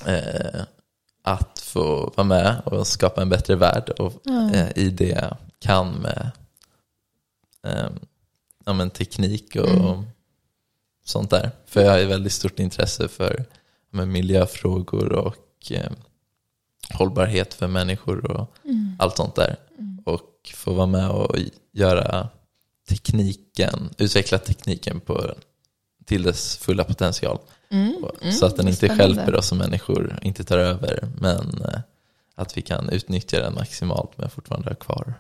eh, 0.07 0.63
att 1.23 1.56
få 1.77 2.13
vara 2.17 2.27
med 2.27 2.63
och 2.65 2.87
skapa 2.87 3.23
en 3.23 3.29
bättre 3.29 3.57
värld 3.57 3.91
och 3.91 4.27
mm. 4.27 4.55
eh, 4.55 4.79
i 4.79 4.91
det 4.91 5.37
kan 5.59 5.93
med 5.93 6.31
eh, 7.67 7.89
ja, 8.65 8.73
men 8.73 8.91
teknik 8.91 9.57
och 9.57 9.69
mm. 9.69 10.03
sånt 11.05 11.31
där. 11.31 11.51
För 11.67 11.81
jag 11.81 11.91
har 11.91 11.99
ett 11.99 12.09
väldigt 12.09 12.33
stort 12.33 12.59
intresse 12.59 13.09
för 13.09 13.45
ja, 13.91 14.05
miljöfrågor 14.05 15.13
och 15.13 15.73
eh, 15.73 15.91
hållbarhet 16.95 17.55
för 17.55 17.67
människor 17.67 18.31
och 18.31 18.57
mm. 18.65 18.97
allt 18.99 19.17
sånt 19.17 19.35
där. 19.35 19.57
Mm. 19.79 19.99
Och 20.05 20.53
få 20.55 20.73
vara 20.73 20.87
med 20.87 21.11
och 21.11 21.37
göra 21.73 22.29
tekniken, 22.89 23.91
utveckla 23.99 24.39
tekniken 24.39 25.01
på, 25.01 25.35
till 26.05 26.23
dess 26.23 26.57
fulla 26.57 26.85
potential. 26.85 27.39
Mm. 27.71 28.05
Mm. 28.23 28.33
Så 28.33 28.47
att 28.47 28.57
den 28.57 28.69
inte 28.69 28.89
skälper 28.89 29.35
oss 29.35 29.49
som 29.49 29.59
människor, 29.59 30.19
inte 30.23 30.45
tar 30.45 30.59
över, 30.59 31.09
men 31.21 31.63
eh, 31.65 31.81
att 32.35 32.57
vi 32.57 32.63
kan 32.63 32.89
utnyttja 32.89 33.41
den 33.41 33.55
maximalt 33.55 34.19
men 34.19 34.31
fortfarande 34.31 34.69
ha 34.69 34.75
kvar 34.75 35.15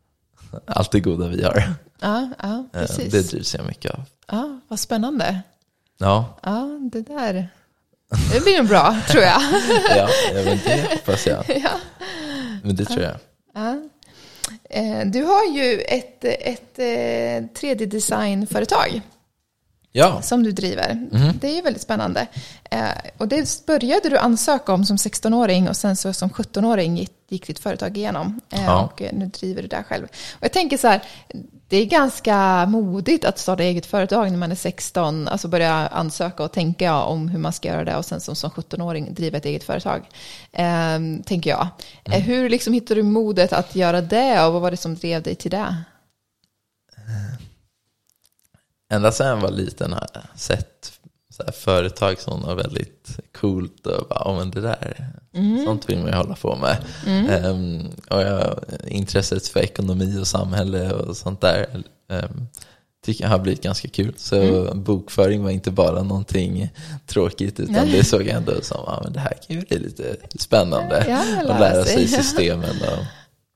allt 0.66 0.90
det 0.92 1.00
goda 1.00 1.28
vi 1.28 1.42
har. 1.42 1.74
Ja, 2.00 2.30
ja, 2.42 2.64
eh, 2.72 2.80
precis. 2.80 3.12
Det 3.12 3.22
drivs 3.30 3.54
jag 3.54 3.66
mycket 3.66 3.90
av. 3.90 4.02
Ja, 4.26 4.60
vad 4.68 4.80
spännande. 4.80 5.42
Ja. 5.98 6.38
Ja, 6.42 6.68
det 6.92 7.00
där. 7.00 7.48
Det 8.32 8.40
blir 8.44 8.58
nog 8.58 8.68
bra, 8.68 8.96
tror 9.08 9.22
jag. 9.22 9.42
ja, 9.96 10.08
men 10.34 10.44
det 10.44 10.88
hoppas 10.90 11.26
jag. 11.26 11.44
Ja. 11.62 11.70
Men 12.62 12.76
det 12.76 12.84
tror 12.84 13.02
jag. 13.02 13.16
Ja. 13.54 13.80
Eh, 14.70 15.06
du 15.06 15.22
har 15.22 15.44
ju 15.56 15.80
ett, 15.80 16.24
ett 16.24 16.78
3D-designföretag. 17.58 19.00
Ja. 19.96 20.22
Som 20.22 20.42
du 20.42 20.52
driver. 20.52 20.90
Mm. 20.90 21.38
Det 21.40 21.48
är 21.48 21.54
ju 21.54 21.62
väldigt 21.62 21.82
spännande. 21.82 22.26
Eh, 22.70 22.88
och 23.16 23.28
det 23.28 23.66
började 23.66 24.08
du 24.08 24.18
ansöka 24.18 24.72
om 24.72 24.84
som 24.84 24.96
16-åring 24.96 25.68
och 25.68 25.76
sen 25.76 25.96
så 25.96 26.12
som 26.12 26.30
17-åring 26.30 26.96
gick, 26.96 27.12
gick 27.28 27.46
ditt 27.46 27.58
företag 27.58 27.96
igenom. 27.96 28.40
Eh, 28.52 28.64
ja. 28.64 28.82
Och 28.82 29.02
nu 29.12 29.26
driver 29.26 29.62
du 29.62 29.68
det 29.68 29.84
själv. 29.88 30.04
Och 30.04 30.44
jag 30.44 30.52
tänker 30.52 30.76
så 30.76 30.88
här, 30.88 31.02
det 31.68 31.76
är 31.76 31.84
ganska 31.84 32.66
modigt 32.66 33.24
att 33.24 33.38
starta 33.38 33.62
eget 33.62 33.86
företag 33.86 34.30
när 34.30 34.38
man 34.38 34.50
är 34.50 34.56
16. 34.56 35.28
Alltså 35.28 35.48
börja 35.48 35.72
ansöka 35.72 36.42
och 36.42 36.52
tänka 36.52 37.02
om 37.02 37.28
hur 37.28 37.38
man 37.38 37.52
ska 37.52 37.68
göra 37.68 37.84
det 37.84 37.96
och 37.96 38.04
sen 38.04 38.20
som, 38.20 38.36
som 38.36 38.50
17-åring 38.50 39.14
driva 39.14 39.38
ett 39.38 39.44
eget 39.44 39.64
företag. 39.64 40.02
Eh, 40.52 40.98
tänker 41.26 41.50
jag. 41.50 41.68
Mm. 42.04 42.22
Hur 42.22 42.50
liksom 42.50 42.72
hittade 42.72 43.00
du 43.00 43.04
modet 43.04 43.52
att 43.52 43.74
göra 43.74 44.00
det 44.00 44.44
och 44.46 44.52
vad 44.52 44.62
var 44.62 44.70
det 44.70 44.76
som 44.76 44.94
drev 44.94 45.22
dig 45.22 45.34
till 45.34 45.50
det? 45.50 45.76
Ända 48.92 49.12
sedan 49.12 49.26
jag 49.26 49.36
var 49.36 49.50
liten 49.50 49.92
har 49.92 50.06
jag 50.14 50.22
sett 50.34 50.92
företag 51.52 52.20
som 52.20 52.42
var 52.42 52.54
väldigt 52.54 53.20
coolt 53.40 53.86
och 53.86 54.08
bara, 54.08 54.30
oh, 54.30 54.38
men 54.38 54.50
det 54.50 54.60
där, 54.60 55.10
mm. 55.34 55.64
sånt 55.64 55.88
vill 55.88 55.98
man 55.98 56.06
ju 56.06 56.14
hålla 56.14 56.34
på 56.34 56.56
med. 56.56 56.76
Mm. 57.06 57.44
Um, 57.44 57.90
och 58.10 58.20
jag, 58.20 58.58
intresset 58.88 59.48
för 59.48 59.60
ekonomi 59.60 60.18
och 60.20 60.26
samhälle 60.26 60.92
och 60.92 61.16
sånt 61.16 61.40
där 61.40 61.82
um, 62.08 62.48
tycker 63.04 63.24
jag 63.24 63.30
har 63.30 63.38
blivit 63.38 63.62
ganska 63.62 63.88
kul. 63.88 64.14
Så 64.16 64.36
mm. 64.36 64.82
bokföring 64.82 65.42
var 65.42 65.50
inte 65.50 65.70
bara 65.70 66.02
någonting 66.02 66.72
tråkigt 67.06 67.60
utan 67.60 67.74
Nej. 67.74 67.92
det 67.92 68.04
såg 68.04 68.22
jag 68.22 68.36
ändå 68.36 68.52
som, 68.62 68.82
ja 68.86 69.00
men 69.04 69.12
det 69.12 69.20
här 69.20 69.34
kan 69.46 69.56
ju 69.56 69.62
bli 69.62 69.78
lite 69.78 70.16
spännande. 70.38 71.04
Ja, 71.08 71.52
att 71.52 71.60
lära 71.60 71.84
sig 71.84 72.08
systemen 72.22 72.70
och 72.70 73.04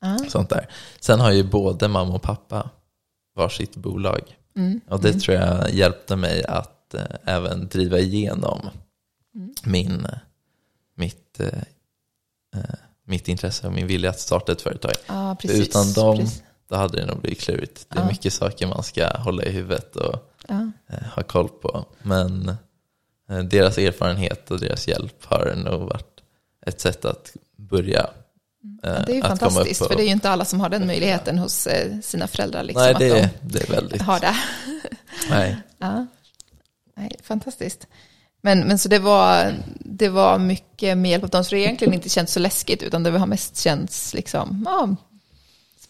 ja. 0.00 0.18
sånt 0.28 0.50
där. 0.50 0.68
Sen 1.00 1.20
har 1.20 1.30
ju 1.30 1.42
både 1.42 1.88
mamma 1.88 2.14
och 2.14 2.22
pappa 2.22 2.70
varsitt 3.36 3.76
bolag. 3.76 4.20
Mm. 4.56 4.80
Och 4.88 5.00
det 5.00 5.12
tror 5.12 5.36
jag 5.36 5.70
hjälpte 5.70 6.16
mig 6.16 6.44
att 6.44 6.94
eh, 6.94 7.02
även 7.24 7.68
driva 7.68 7.98
igenom 7.98 8.70
mm. 9.34 9.54
min, 9.64 10.06
mitt, 10.94 11.40
eh, 11.40 11.62
eh, 12.56 12.74
mitt 13.04 13.28
intresse 13.28 13.66
och 13.66 13.72
min 13.72 13.86
vilja 13.86 14.10
att 14.10 14.20
starta 14.20 14.52
ett 14.52 14.62
företag. 14.62 14.92
Ah, 15.06 15.34
precis, 15.34 15.68
Utan 15.68 15.92
dem, 15.92 16.16
precis. 16.16 16.42
då 16.68 16.76
hade 16.76 17.00
det 17.00 17.06
nog 17.06 17.20
blivit 17.20 17.40
klurigt. 17.40 17.86
Det 17.88 17.98
är 17.98 18.02
ah. 18.02 18.08
mycket 18.08 18.32
saker 18.32 18.66
man 18.66 18.82
ska 18.82 19.08
hålla 19.08 19.44
i 19.44 19.50
huvudet 19.50 19.96
och 19.96 20.32
ah. 20.48 20.64
ha 21.14 21.22
koll 21.22 21.48
på. 21.48 21.84
Men 22.02 22.56
deras 23.50 23.78
erfarenhet 23.78 24.50
och 24.50 24.60
deras 24.60 24.88
hjälp 24.88 25.24
har 25.24 25.54
nog 25.56 25.80
varit 25.80 26.20
ett 26.66 26.80
sätt 26.80 27.04
att 27.04 27.36
börja 27.56 28.10
Ja, 28.82 28.88
det 29.06 29.12
är 29.12 29.16
ju 29.16 29.22
fantastiskt, 29.22 29.86
för 29.86 29.96
det 29.96 30.02
är 30.02 30.06
ju 30.06 30.12
inte 30.12 30.30
alla 30.30 30.44
som 30.44 30.60
har 30.60 30.68
den 30.68 30.86
möjligheten 30.86 31.38
hos 31.38 31.66
eh, 31.66 32.00
sina 32.00 32.26
föräldrar. 32.26 32.62
Liksom, 32.62 32.82
Nej, 32.82 32.94
det, 32.98 33.24
att 33.24 33.42
de 33.42 33.48
det 33.58 33.68
är 33.68 33.72
väldigt... 33.72 34.02
har 34.02 34.20
det. 34.20 34.36
Nej. 35.30 35.56
Ja. 35.78 36.06
Nej, 36.96 37.10
fantastiskt. 37.22 37.86
Men, 38.42 38.60
men 38.60 38.78
så 38.78 38.88
det 38.88 38.98
var, 38.98 39.54
det 39.78 40.08
var 40.08 40.38
mycket 40.38 40.98
med 40.98 41.10
hjälp 41.10 41.24
av 41.24 41.30
dem, 41.30 41.44
så 41.44 41.54
det 41.54 41.60
egentligen 41.60 41.94
inte 41.94 42.08
känts 42.08 42.32
så 42.32 42.40
läskigt, 42.40 42.82
utan 42.82 43.02
det 43.02 43.10
har 43.10 43.26
mest 43.26 43.56
känts 43.56 44.14
liksom, 44.14 44.62
ja, 44.66 44.96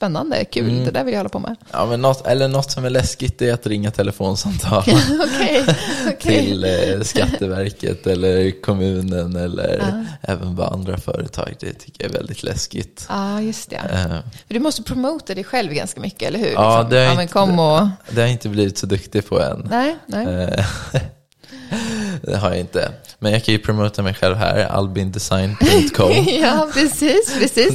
spännande, 0.01 0.45
kul, 0.45 0.69
mm. 0.69 0.85
det 0.85 0.91
där 0.91 1.05
vill 1.05 1.13
jag 1.13 1.19
hålla 1.19 1.29
på 1.29 1.39
med. 1.39 1.57
Ja, 1.73 1.87
men 1.87 2.03
något, 2.03 2.27
eller 2.27 2.49
något 2.49 2.71
som 2.71 2.85
är 2.85 2.91
läskigt 2.91 3.43
är 3.43 3.55
att 3.55 3.67
ringa 3.67 3.91
telefonsamtal 3.91 4.83
okay, 4.83 5.63
okay. 5.63 6.17
till 6.19 6.65
eh, 6.65 7.01
Skatteverket 7.03 8.07
eller 8.07 8.61
kommunen 8.61 9.37
eller 9.37 9.79
uh. 9.81 10.03
även 10.23 10.57
på 10.57 10.65
andra 10.65 10.97
företag. 10.97 11.55
Det 11.61 11.73
tycker 11.73 12.05
jag 12.05 12.15
är 12.15 12.19
väldigt 12.19 12.43
läskigt. 12.43 13.07
Ja, 13.09 13.37
uh, 13.39 13.47
just 13.47 13.71
det. 13.71 13.77
Uh. 13.77 14.19
För 14.47 14.55
du 14.55 14.61
måste 14.61 14.83
promota 14.83 15.35
dig 15.35 15.45
själv 15.45 15.73
ganska 15.73 16.01
mycket, 16.01 16.29
eller 16.29 16.39
hur? 16.39 16.53
Ja, 16.53 16.79
liksom. 16.79 16.91
det, 16.91 17.07
har 17.07 17.23
inte, 17.23 17.41
och... 17.41 17.89
det 18.11 18.21
har 18.21 18.29
jag 18.29 18.31
inte 18.31 18.49
blivit 18.49 18.79
så 18.79 18.87
duktig 18.87 19.29
på 19.29 19.41
än. 19.41 19.67
Nej, 19.71 19.97
nej. 20.07 20.27
Eh, 20.27 20.65
det 22.23 22.37
har 22.37 22.51
jag 22.51 22.59
inte. 22.61 22.93
Men 23.19 23.33
jag 23.33 23.45
kan 23.45 23.53
ju 23.53 23.59
promota 23.59 24.03
mig 24.03 24.15
själv 24.15 24.37
här, 24.37 24.65
albindesign.com. 24.65 26.13
ja, 26.43 26.69
precis, 26.75 27.35
precis. 27.39 27.73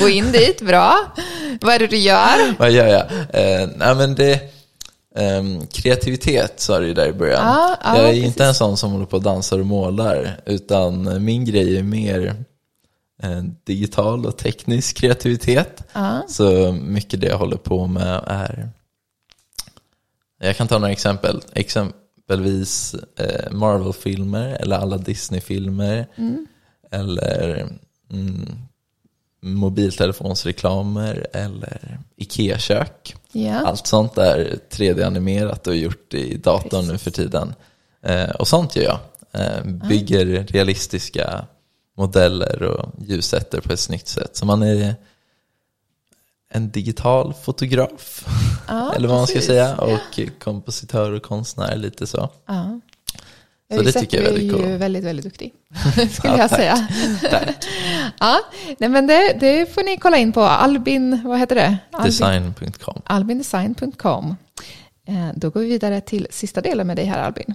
Gå 0.00 0.08
in 0.08 0.32
dit, 0.32 0.62
bra. 0.62 0.96
Vad 1.60 1.74
är 1.74 1.78
det 1.78 1.86
du 1.86 1.96
gör? 1.96 2.58
Vad 2.58 2.70
gör 2.70 2.86
jag? 2.86 3.02
Eh, 3.30 3.68
nej, 3.76 3.94
men 3.94 4.14
det, 4.14 4.32
eh, 5.16 5.66
kreativitet 5.72 6.60
sa 6.60 6.78
du 6.78 6.86
ju 6.86 6.94
där 6.94 7.08
i 7.08 7.12
början. 7.12 7.46
Ja, 7.46 7.76
ja, 7.84 7.96
jag 7.96 8.04
är 8.04 8.08
precis. 8.08 8.24
inte 8.24 8.44
en 8.44 8.54
sån 8.54 8.76
som 8.76 8.92
håller 8.92 9.06
på 9.06 9.16
och 9.16 9.22
dansar 9.22 9.58
och 9.58 9.66
målar, 9.66 10.40
utan 10.46 11.24
min 11.24 11.44
grej 11.44 11.78
är 11.78 11.82
mer 11.82 12.44
eh, 13.22 13.42
digital 13.64 14.26
och 14.26 14.36
teknisk 14.36 14.96
kreativitet. 14.96 15.84
Ja. 15.92 16.22
Så 16.28 16.72
mycket 16.72 17.20
det 17.20 17.26
jag 17.26 17.38
håller 17.38 17.56
på 17.56 17.86
med 17.86 18.20
är 18.26 18.68
jag 20.40 20.56
kan 20.56 20.68
ta 20.68 20.78
några 20.78 20.92
exempel. 20.92 21.42
Exempel 21.52 22.02
exempelvis 22.32 22.94
eh, 23.16 23.52
Marvel-filmer 23.52 24.56
eller 24.60 24.76
alla 24.76 24.98
Disney-filmer. 24.98 26.06
Mm. 26.16 26.46
Eller 26.90 27.68
mm, 28.10 28.48
mobiltelefonsreklamer 29.42 31.26
eller 31.32 31.98
IKEA-kök. 32.16 33.16
Yeah. 33.32 33.68
Allt 33.68 33.86
sånt 33.86 34.18
är 34.18 34.58
3D-animerat 34.70 35.66
och 35.66 35.76
gjort 35.76 36.14
i 36.14 36.36
datorn 36.36 36.86
nu 36.86 36.98
för 36.98 37.10
tiden. 37.10 37.54
Eh, 38.02 38.30
och 38.30 38.48
sånt 38.48 38.76
gör 38.76 38.84
jag. 38.84 38.98
Eh, 39.32 39.64
bygger 39.64 40.26
mm. 40.26 40.46
realistiska 40.46 41.44
modeller 41.96 42.62
och 42.62 42.88
ljussätter 42.98 43.60
på 43.60 43.72
ett 43.72 43.80
snyggt 43.80 44.08
sätt. 44.08 44.36
Så 44.36 44.46
man 44.46 44.62
är 44.62 44.94
en 46.50 46.70
digital 46.70 47.34
fotograf, 47.34 48.26
ja, 48.68 48.92
eller 48.96 49.08
vad 49.08 49.16
man 49.16 49.26
ska 49.26 49.40
säga, 49.40 49.76
och 49.76 50.20
kompositör 50.38 51.12
och 51.12 51.22
konstnär, 51.22 51.76
lite 51.76 52.06
så. 52.06 52.30
Ja. 52.46 52.80
Så 53.76 53.82
det 53.82 53.92
tycker 53.92 54.16
jag 54.16 54.26
är 54.26 54.32
väldigt 54.32 54.52
coolt. 54.52 54.64
Du 54.64 54.72
är 54.72 54.78
väldigt, 54.78 55.04
väldigt 55.04 55.24
duktig, 55.24 55.52
skulle 56.12 56.32
ja, 56.32 56.38
jag 56.38 56.50
säga. 56.50 56.88
Tack. 57.30 57.48
ja, 58.20 58.40
nej, 58.78 58.88
men 58.88 59.06
det, 59.06 59.36
det, 59.40 59.74
får 59.74 59.82
ni 59.82 59.96
kolla 59.96 60.16
in 60.16 60.32
på 60.32 60.42
Albin, 60.42 61.20
vad 61.24 61.38
heter 61.38 61.54
det? 61.54 61.78
Design.com. 62.04 63.02
Albindesign.com. 63.04 64.36
Eh, 65.08 65.28
då 65.34 65.50
går 65.50 65.60
vi 65.60 65.66
vidare 65.66 66.00
till 66.00 66.26
sista 66.30 66.60
delen 66.60 66.86
med 66.86 66.96
dig 66.96 67.04
här 67.04 67.18
Albin. 67.18 67.54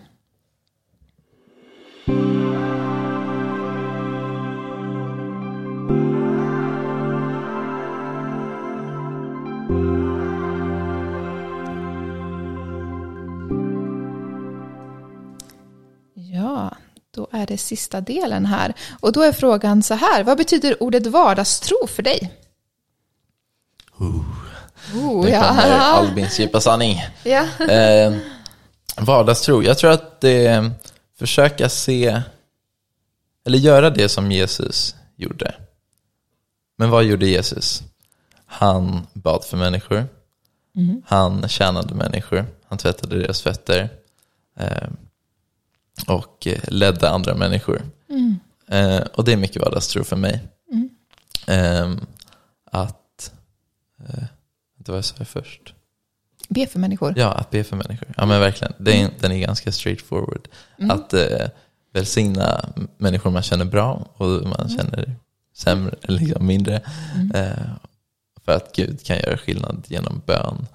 Då 17.31 17.37
är 17.37 17.45
det 17.45 17.57
sista 17.57 18.01
delen 18.01 18.45
här. 18.45 18.73
Och 18.99 19.11
då 19.11 19.21
är 19.21 19.31
frågan 19.31 19.83
så 19.83 19.93
här, 19.93 20.23
vad 20.23 20.37
betyder 20.37 20.83
ordet 20.83 21.07
vardagstro 21.07 21.87
för 21.87 22.03
dig? 22.03 22.33
Uh, 24.01 24.07
uh, 24.95 25.23
det 25.23 25.31
ja. 25.31 25.47
kommer 25.47 25.79
Albins 25.79 26.39
djupa 26.39 26.61
sanning. 26.61 27.03
Ja. 27.23 27.45
Eh, 27.69 28.13
vardagstro, 28.97 29.63
jag 29.63 29.77
tror 29.77 29.91
att 29.91 30.21
det 30.21 30.45
är 30.47 30.71
försöka 31.19 31.69
se, 31.69 32.21
eller 33.45 33.57
göra 33.57 33.89
det 33.89 34.09
som 34.09 34.31
Jesus 34.31 34.95
gjorde. 35.15 35.55
Men 36.77 36.89
vad 36.89 37.03
gjorde 37.03 37.27
Jesus? 37.27 37.83
Han 38.45 39.07
bad 39.13 39.45
för 39.45 39.57
människor. 39.57 40.05
Mm. 40.75 41.01
Han 41.05 41.49
tjänade 41.49 41.93
människor. 41.93 42.45
Han 42.67 42.77
tvättade 42.77 43.19
deras 43.19 43.41
fötter. 43.41 43.89
Och 46.07 46.47
eh, 46.47 46.60
ledde 46.67 47.10
andra 47.10 47.36
människor. 47.36 47.81
Mm. 48.10 48.39
Eh, 48.67 49.01
och 49.13 49.23
det 49.23 49.33
är 49.33 49.38
mycket 49.38 49.62
vardagstro 49.62 50.03
för 50.03 50.15
mig. 50.15 50.47
Mm. 50.71 50.89
Eh, 51.47 52.03
att, 52.71 53.31
eh, 53.99 54.23
det 54.77 54.91
var 54.91 54.95
jag 54.97 55.05
sa 55.05 55.25
först. 55.25 55.73
Be 56.49 56.67
för 56.67 56.79
människor. 56.79 57.13
Ja, 57.17 57.31
att 57.31 57.49
be 57.49 57.63
för 57.63 57.75
människor. 57.75 58.07
Ja 58.17 58.25
men 58.25 58.39
verkligen, 58.39 58.73
är, 58.88 58.99
mm. 58.99 59.12
den 59.19 59.31
är 59.31 59.39
ganska 59.39 59.71
straightforward. 59.71 60.47
Mm. 60.77 60.91
Att 60.91 61.13
eh, 61.13 61.47
välsigna 61.93 62.69
människor 62.97 63.31
man 63.31 63.41
känner 63.41 63.65
bra 63.65 64.07
och 64.13 64.27
man 64.27 64.60
mm. 64.60 64.77
känner 64.77 65.15
sämre, 65.53 65.95
liksom 66.01 66.47
mindre. 66.47 66.81
Mm. 67.15 67.31
Eh, 67.31 67.65
för 68.45 68.51
att 68.51 68.75
Gud 68.75 69.03
kan 69.03 69.17
göra 69.17 69.38
skillnad 69.38 69.86
genom 69.88 70.21
bön. 70.25 70.67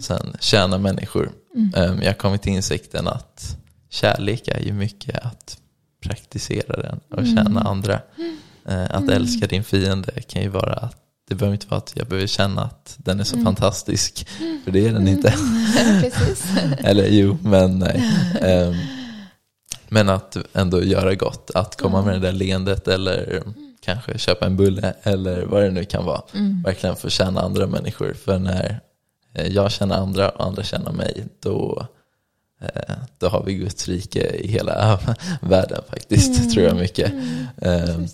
Sen 0.00 0.36
tjäna 0.40 0.78
människor. 0.78 1.32
Mm. 1.54 1.72
Eh, 1.74 2.04
jag 2.04 2.08
har 2.08 2.18
kommit 2.18 2.42
till 2.42 2.52
insikten 2.52 3.08
att 3.08 3.56
kärlek 3.90 4.48
är 4.48 4.60
ju 4.60 4.72
mycket 4.72 5.24
att 5.24 5.58
praktisera 6.02 6.82
den 6.82 7.00
och 7.10 7.18
mm. 7.18 7.36
tjäna 7.36 7.60
andra. 7.60 8.00
Eh, 8.68 8.84
att 8.84 9.02
mm. 9.02 9.10
älska 9.10 9.46
din 9.46 9.64
fiende 9.64 10.12
kan 10.12 10.42
ju 10.42 10.48
vara 10.48 10.74
att 10.74 10.96
det 11.28 11.34
behöver 11.34 11.54
inte 11.54 11.66
vara 11.66 11.78
att 11.78 11.92
jag 11.96 12.06
behöver 12.06 12.26
känna 12.26 12.62
att 12.62 12.96
den 12.98 13.20
är 13.20 13.24
så 13.24 13.34
mm. 13.34 13.44
fantastisk. 13.44 14.28
För 14.64 14.70
det 14.70 14.86
är 14.86 14.92
den 14.92 15.08
inte. 15.08 15.28
Eller 16.78 17.08
jo, 17.08 17.38
men 17.42 17.78
nej. 17.78 18.02
Um, 18.42 18.76
men 19.88 20.08
att 20.08 20.36
ändå 20.52 20.82
göra 20.82 21.14
gott. 21.14 21.50
Att 21.54 21.76
komma 21.76 22.02
med 22.02 22.14
det 22.14 22.26
där 22.26 22.32
leendet 22.32 22.88
eller 22.88 23.42
kanske 23.80 24.18
köpa 24.18 24.46
en 24.46 24.56
bulle 24.56 24.94
eller 25.02 25.46
vad 25.46 25.62
det 25.62 25.70
nu 25.70 25.84
kan 25.84 26.04
vara. 26.04 26.22
Mm. 26.34 26.62
Verkligen 26.62 26.96
få 26.96 27.08
känna 27.10 27.40
andra 27.40 27.66
människor. 27.66 28.14
För 28.24 28.38
när 28.38 28.80
eh, 29.34 29.46
jag 29.46 29.72
känner 29.72 29.96
andra 29.96 30.28
och 30.28 30.46
andra 30.46 30.62
känner 30.62 30.92
mig, 30.92 31.26
då, 31.42 31.86
då 33.18 33.28
har 33.28 33.42
vi 33.42 33.54
Guds 33.54 33.88
rike 33.88 34.36
i 34.36 34.48
hela 34.48 35.00
världen 35.40 35.82
faktiskt, 35.90 36.38
mm. 36.38 36.50
tror 36.50 36.66
jag 36.66 36.76
mycket. 36.76 37.12
Mm. 37.12 38.08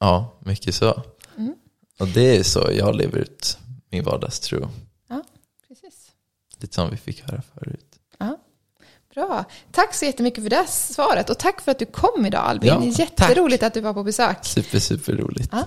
Ja, 0.00 0.38
mycket 0.40 0.74
så. 0.74 1.02
Mm. 1.36 1.54
Och 1.98 2.08
det 2.08 2.36
är 2.36 2.42
så 2.42 2.70
jag 2.72 2.96
lever 2.96 3.18
ut 3.18 3.58
min 3.90 4.04
vardagstro. 4.04 4.70
Ja, 5.08 5.22
precis. 5.68 6.10
Lite 6.58 6.74
som 6.74 6.90
vi 6.90 6.96
fick 6.96 7.22
höra 7.30 7.42
förut. 7.54 7.86
Ja. 8.18 8.38
Bra. 9.14 9.44
Tack 9.72 9.94
så 9.94 10.04
jättemycket 10.04 10.44
för 10.44 10.50
det 10.50 10.66
svaret 10.68 11.30
och 11.30 11.38
tack 11.38 11.60
för 11.60 11.70
att 11.70 11.78
du 11.78 11.86
kom 11.86 12.26
idag 12.26 12.40
Albin. 12.44 12.68
Ja, 12.68 12.84
Jätteroligt 12.84 13.60
tack. 13.60 13.66
att 13.66 13.74
du 13.74 13.80
var 13.80 13.94
på 13.94 14.02
besök. 14.02 14.44
Super, 14.44 14.78
super 14.78 15.12
roligt. 15.12 15.48
Ja. 15.52 15.64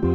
Ja, 0.00 0.08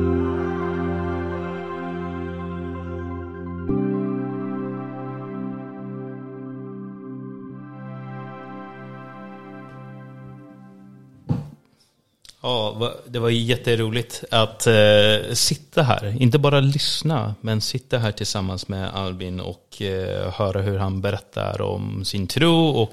det 13.07 13.19
var 13.19 13.29
jätteroligt 13.29 14.23
att 14.31 14.67
eh, 14.67 14.73
sitta 15.33 15.83
här. 15.83 16.21
Inte 16.21 16.39
bara 16.39 16.59
lyssna, 16.59 17.35
men 17.41 17.61
sitta 17.61 17.97
här 17.97 18.11
tillsammans 18.11 18.67
med 18.67 18.95
Albin 18.95 19.39
och 19.39 19.81
eh, 19.81 20.33
höra 20.33 20.61
hur 20.61 20.77
han 20.77 21.01
berättar 21.01 21.61
om 21.61 22.05
sin 22.05 22.27
tro 22.27 22.67
och 22.67 22.91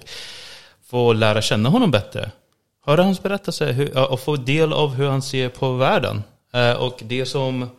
få 0.87 1.13
lära 1.13 1.43
känna 1.43 1.69
honom 1.69 1.91
bättre. 1.91 2.31
Höra 2.87 3.03
hans 3.03 3.23
berättelse 3.23 3.73
hur, 3.73 4.13
och 4.13 4.21
få 4.21 4.37
del 4.37 4.73
av 4.73 4.95
hur 4.95 5.09
han 5.09 5.23
ser 5.23 5.49
på 5.49 5.73
världen. 5.73 6.23
Eh, 6.53 6.73
och 6.73 7.01
det 7.03 7.27
som 7.27 7.71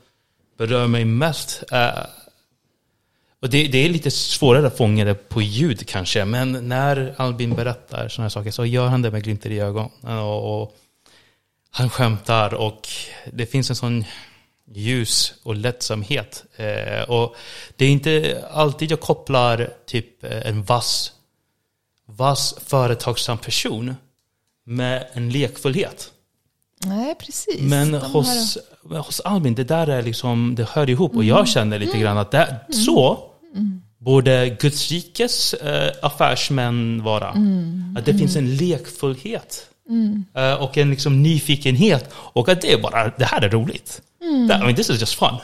berör 0.57 0.87
mig 0.87 1.05
mest 1.05 1.63
är 1.71 2.07
och 3.41 3.49
det, 3.49 3.67
det, 3.67 3.77
är 3.85 3.89
lite 3.89 4.11
svårare 4.11 4.67
att 4.67 4.77
fånga 4.77 5.05
det 5.05 5.29
på 5.29 5.41
ljud 5.41 5.87
kanske, 5.87 6.25
men 6.25 6.67
när 6.69 7.15
Albin 7.17 7.55
berättar 7.55 8.07
sådana 8.07 8.25
här 8.25 8.29
saker 8.29 8.51
så 8.51 8.65
gör 8.65 8.87
han 8.87 9.01
det 9.01 9.11
med 9.11 9.23
glimten 9.23 9.51
i 9.51 9.59
ögonen. 9.59 9.91
Och, 10.03 10.61
och 10.61 10.75
han 11.71 11.89
skämtar 11.89 12.53
och 12.53 12.87
det 13.33 13.45
finns 13.45 13.69
en 13.69 13.75
sån 13.75 14.05
ljus 14.65 15.33
och 15.43 15.55
lättsamhet. 15.55 16.43
Eh, 16.55 17.09
och 17.09 17.35
det 17.75 17.85
är 17.85 17.89
inte 17.89 18.43
alltid 18.51 18.91
jag 18.91 18.99
kopplar 18.99 19.73
typ 19.85 20.23
en 20.23 20.63
vass, 20.63 21.11
vass 22.05 22.55
företagsam 22.65 23.37
person 23.37 23.95
med 24.63 25.07
en 25.13 25.29
lekfullhet. 25.29 26.11
Nej, 26.85 27.15
precis. 27.15 27.61
Men 27.61 27.93
hos, 27.93 28.57
här... 28.89 28.99
hos 28.99 29.19
Albin, 29.19 29.55
det 29.55 29.63
där 29.63 29.87
är 29.87 30.01
liksom, 30.01 30.55
det 30.55 30.69
hör 30.69 30.89
ihop. 30.89 31.15
Och 31.15 31.23
jag 31.23 31.37
mm. 31.37 31.45
känner 31.45 31.79
lite 31.79 31.97
grann 31.97 32.17
att 32.17 32.31
det, 32.31 32.43
mm. 32.43 32.85
så 32.85 33.19
mm. 33.55 33.81
borde 33.97 34.49
Guds 34.49 34.91
rikes 34.91 35.53
eh, 35.53 35.91
affärsmän 36.01 37.03
vara. 37.03 37.29
Mm. 37.29 37.95
Att 37.99 38.05
det 38.05 38.13
finns 38.13 38.35
en 38.35 38.55
lekfullhet. 38.55 39.67
Mm. 39.89 40.25
Och 40.59 40.77
en 40.77 40.89
liksom 40.89 41.23
nyfikenhet. 41.23 42.09
Och 42.13 42.49
att 42.49 42.61
det 42.61 42.73
är 42.73 42.81
bara, 42.81 43.11
det 43.17 43.25
här 43.25 43.41
är 43.41 43.49
roligt. 43.49 44.01
Mm. 44.21 44.43
I 44.43 44.47
mean, 44.47 44.75
this 44.75 44.89
is 44.89 44.99
just 44.99 45.19
fun. 45.19 45.29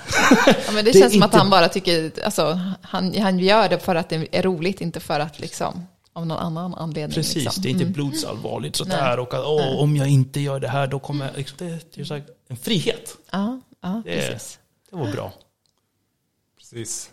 Ja, 0.45 0.53
men 0.73 0.85
det, 0.85 0.91
det 0.91 0.99
känns 0.99 1.13
som 1.13 1.23
inte... 1.23 1.25
att 1.25 1.33
han 1.33 1.49
bara 1.49 1.69
tycker, 1.69 2.11
alltså, 2.25 2.59
han, 2.81 3.15
han 3.15 3.39
gör 3.39 3.69
det 3.69 3.79
för 3.79 3.95
att 3.95 4.09
det 4.09 4.27
är 4.31 4.43
roligt, 4.43 4.81
inte 4.81 4.99
för 4.99 5.19
att 5.19 5.39
liksom, 5.39 5.87
av 6.17 6.27
någon 6.27 6.37
annan 6.37 6.73
anledning. 6.73 7.15
Precis, 7.15 7.35
liksom. 7.43 7.63
det 7.63 7.69
är 7.69 7.71
inte 7.71 7.83
mm. 7.83 7.93
blodsallvarligt 7.93 8.75
sådär. 8.75 9.19
Och 9.19 9.33
att 9.33 9.45
åh, 9.45 9.79
om 9.79 9.95
jag 9.95 10.07
inte 10.07 10.39
gör 10.39 10.59
det 10.59 10.67
här, 10.67 10.87
då 10.87 10.99
kommer 10.99 11.31
liksom, 11.35 11.57
det, 11.57 11.93
det 11.93 12.11
är 12.11 12.23
en 12.47 12.57
frihet. 12.57 13.17
Ja, 13.31 13.59
ja 13.81 14.01
det, 14.05 14.29
precis. 14.29 14.59
Det 14.89 14.95
var 14.95 15.11
bra. 15.11 15.33
Precis. 16.57 17.09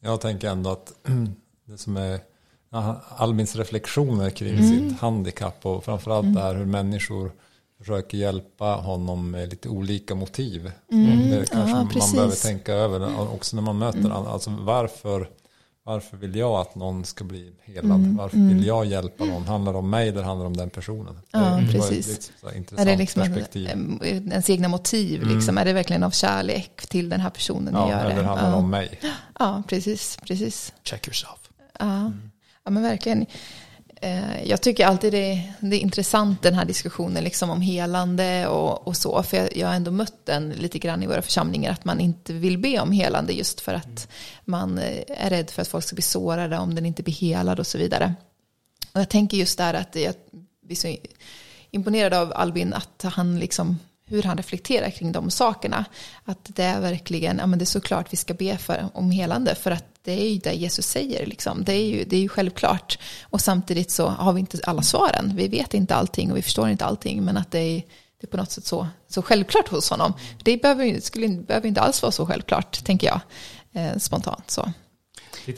Jag 0.00 0.20
tänker 0.20 0.48
ändå 0.48 0.70
att 0.70 0.92
det 1.66 1.78
som 1.78 1.96
är 1.96 2.20
Albins 3.16 3.56
reflektioner 3.56 4.30
kring 4.30 4.58
mm. 4.58 4.90
sitt 4.90 5.00
handikapp 5.00 5.66
och 5.66 5.84
framförallt 5.84 6.24
mm. 6.24 6.34
det 6.34 6.40
här 6.40 6.54
hur 6.54 6.66
människor 6.66 7.32
försöker 7.78 8.18
hjälpa 8.18 8.74
honom 8.74 9.30
med 9.30 9.50
lite 9.50 9.68
olika 9.68 10.14
motiv. 10.14 10.72
Mm. 10.92 11.30
Det 11.30 11.50
kanske 11.50 11.70
ja, 11.70 11.74
man 11.76 12.12
behöver 12.12 12.42
tänka 12.42 12.72
över 12.72 13.32
också 13.34 13.56
när 13.56 13.62
man 13.62 13.78
möter 13.78 13.98
mm. 13.98 14.12
Alltså 14.12 14.50
varför, 14.50 15.28
varför 15.88 16.16
vill 16.16 16.36
jag 16.36 16.60
att 16.60 16.74
någon 16.74 17.04
ska 17.04 17.24
bli 17.24 17.52
helad? 17.64 18.00
Mm. 18.00 18.16
Varför 18.16 18.36
vill 18.36 18.50
mm. 18.50 18.64
jag 18.64 18.86
hjälpa 18.86 19.24
någon? 19.24 19.46
Handlar 19.46 19.72
det 19.72 19.78
om 19.78 19.90
mig 19.90 20.08
eller 20.08 20.22
handlar 20.22 20.44
det 20.44 20.46
om 20.46 20.56
den 20.56 20.70
personen? 20.70 21.18
Ja, 21.30 21.40
det 21.40 21.72
precis. 21.72 22.32
är 22.76 22.84
det 22.84 22.96
liksom 22.96 23.22
perspektiv. 23.22 23.68
En, 23.68 24.00
ens 24.02 24.50
egna 24.50 24.68
motiv? 24.68 25.22
Liksom? 25.22 25.58
Är 25.58 25.64
det 25.64 25.72
verkligen 25.72 26.02
av 26.02 26.10
kärlek 26.10 26.86
till 26.86 27.08
den 27.08 27.20
här 27.20 27.30
personen 27.30 27.74
ja, 27.74 27.90
gör 27.90 28.04
det? 28.04 28.12
Eller 28.12 28.22
handlar 28.22 28.50
det 28.50 28.56
ja. 28.56 28.56
om 28.56 28.70
mig? 28.70 29.00
Ja, 29.38 29.62
precis. 29.68 30.18
precis. 30.26 30.72
Check 30.82 31.06
yourself. 31.06 31.50
Ja. 31.78 32.12
Ja 32.64 32.70
men 32.70 32.82
verkligen. 32.82 33.26
Eh, 34.00 34.44
jag 34.44 34.60
tycker 34.62 34.86
alltid 34.86 35.12
det, 35.12 35.42
det 35.60 35.76
är 35.76 35.80
intressant 35.80 36.42
den 36.42 36.54
här 36.54 36.64
diskussionen 36.64 37.24
liksom 37.24 37.50
om 37.50 37.60
helande 37.60 38.46
och, 38.46 38.88
och 38.88 38.96
så. 38.96 39.22
För 39.22 39.36
jag, 39.36 39.56
jag 39.56 39.66
har 39.66 39.74
ändå 39.74 39.90
mött 39.90 40.26
den 40.26 40.50
lite 40.50 40.78
grann 40.78 41.02
i 41.02 41.06
våra 41.06 41.22
församlingar. 41.22 41.72
Att 41.72 41.84
man 41.84 42.00
inte 42.00 42.32
vill 42.32 42.58
be 42.58 42.80
om 42.80 42.92
helande 42.92 43.32
just 43.32 43.60
för 43.60 43.74
att 43.74 44.08
man 44.44 44.78
eh, 44.78 45.02
är 45.08 45.30
rädd 45.30 45.50
för 45.50 45.62
att 45.62 45.68
folk 45.68 45.84
ska 45.84 45.94
bli 45.94 46.02
sårade 46.02 46.58
om 46.58 46.74
den 46.74 46.86
inte 46.86 47.02
blir 47.02 47.14
helad 47.14 47.60
och 47.60 47.66
så 47.66 47.78
vidare. 47.78 48.14
Och 48.92 49.00
jag 49.00 49.08
tänker 49.08 49.36
just 49.36 49.58
där 49.58 49.74
att 49.74 49.96
jag 49.96 50.14
blir 50.62 50.76
så 50.76 50.96
imponerad 51.70 52.14
av 52.14 52.32
Albin 52.34 52.74
att 52.74 53.02
han 53.02 53.38
liksom 53.38 53.78
hur 54.08 54.22
han 54.22 54.36
reflekterar 54.36 54.90
kring 54.90 55.12
de 55.12 55.30
sakerna. 55.30 55.84
Att 56.24 56.38
det 56.56 56.64
är 56.64 56.80
verkligen, 56.80 57.38
ja 57.38 57.46
men 57.46 57.58
det 57.58 57.62
är 57.62 57.66
såklart 57.66 58.12
vi 58.12 58.16
ska 58.16 58.34
be 58.34 58.58
för, 58.58 58.88
om 58.94 59.10
helande 59.10 59.54
för 59.54 59.70
att 59.70 59.97
det 60.08 60.22
är 60.22 60.30
ju 60.30 60.38
det 60.38 60.52
Jesus 60.52 60.86
säger 60.86 61.26
liksom. 61.26 61.64
Det 61.64 61.72
är 61.72 61.86
ju, 61.86 62.04
det 62.04 62.16
är 62.16 62.20
ju 62.20 62.28
självklart. 62.28 62.98
Och 63.22 63.40
samtidigt 63.40 63.90
så 63.90 64.08
har 64.08 64.32
vi 64.32 64.40
inte 64.40 64.58
alla 64.64 64.82
svaren. 64.82 65.32
Vi 65.36 65.48
vet 65.48 65.74
inte 65.74 65.94
allting 65.94 66.30
och 66.30 66.36
vi 66.36 66.42
förstår 66.42 66.68
inte 66.68 66.84
allting 66.84 67.24
men 67.24 67.36
att 67.36 67.50
det 67.50 67.58
är, 67.58 67.76
det 68.20 68.26
är 68.26 68.26
på 68.26 68.36
något 68.36 68.50
sätt 68.50 68.64
så, 68.64 68.88
så 69.08 69.22
självklart 69.22 69.68
hos 69.68 69.90
honom. 69.90 70.12
Det 70.42 70.62
behöver, 70.62 71.00
skulle, 71.00 71.28
behöver 71.28 71.68
inte 71.68 71.80
alls 71.80 72.02
vara 72.02 72.12
så 72.12 72.26
självklart, 72.26 72.84
tänker 72.84 73.06
jag, 73.06 73.20
eh, 73.72 73.98
spontant 73.98 74.50
så. 74.50 74.72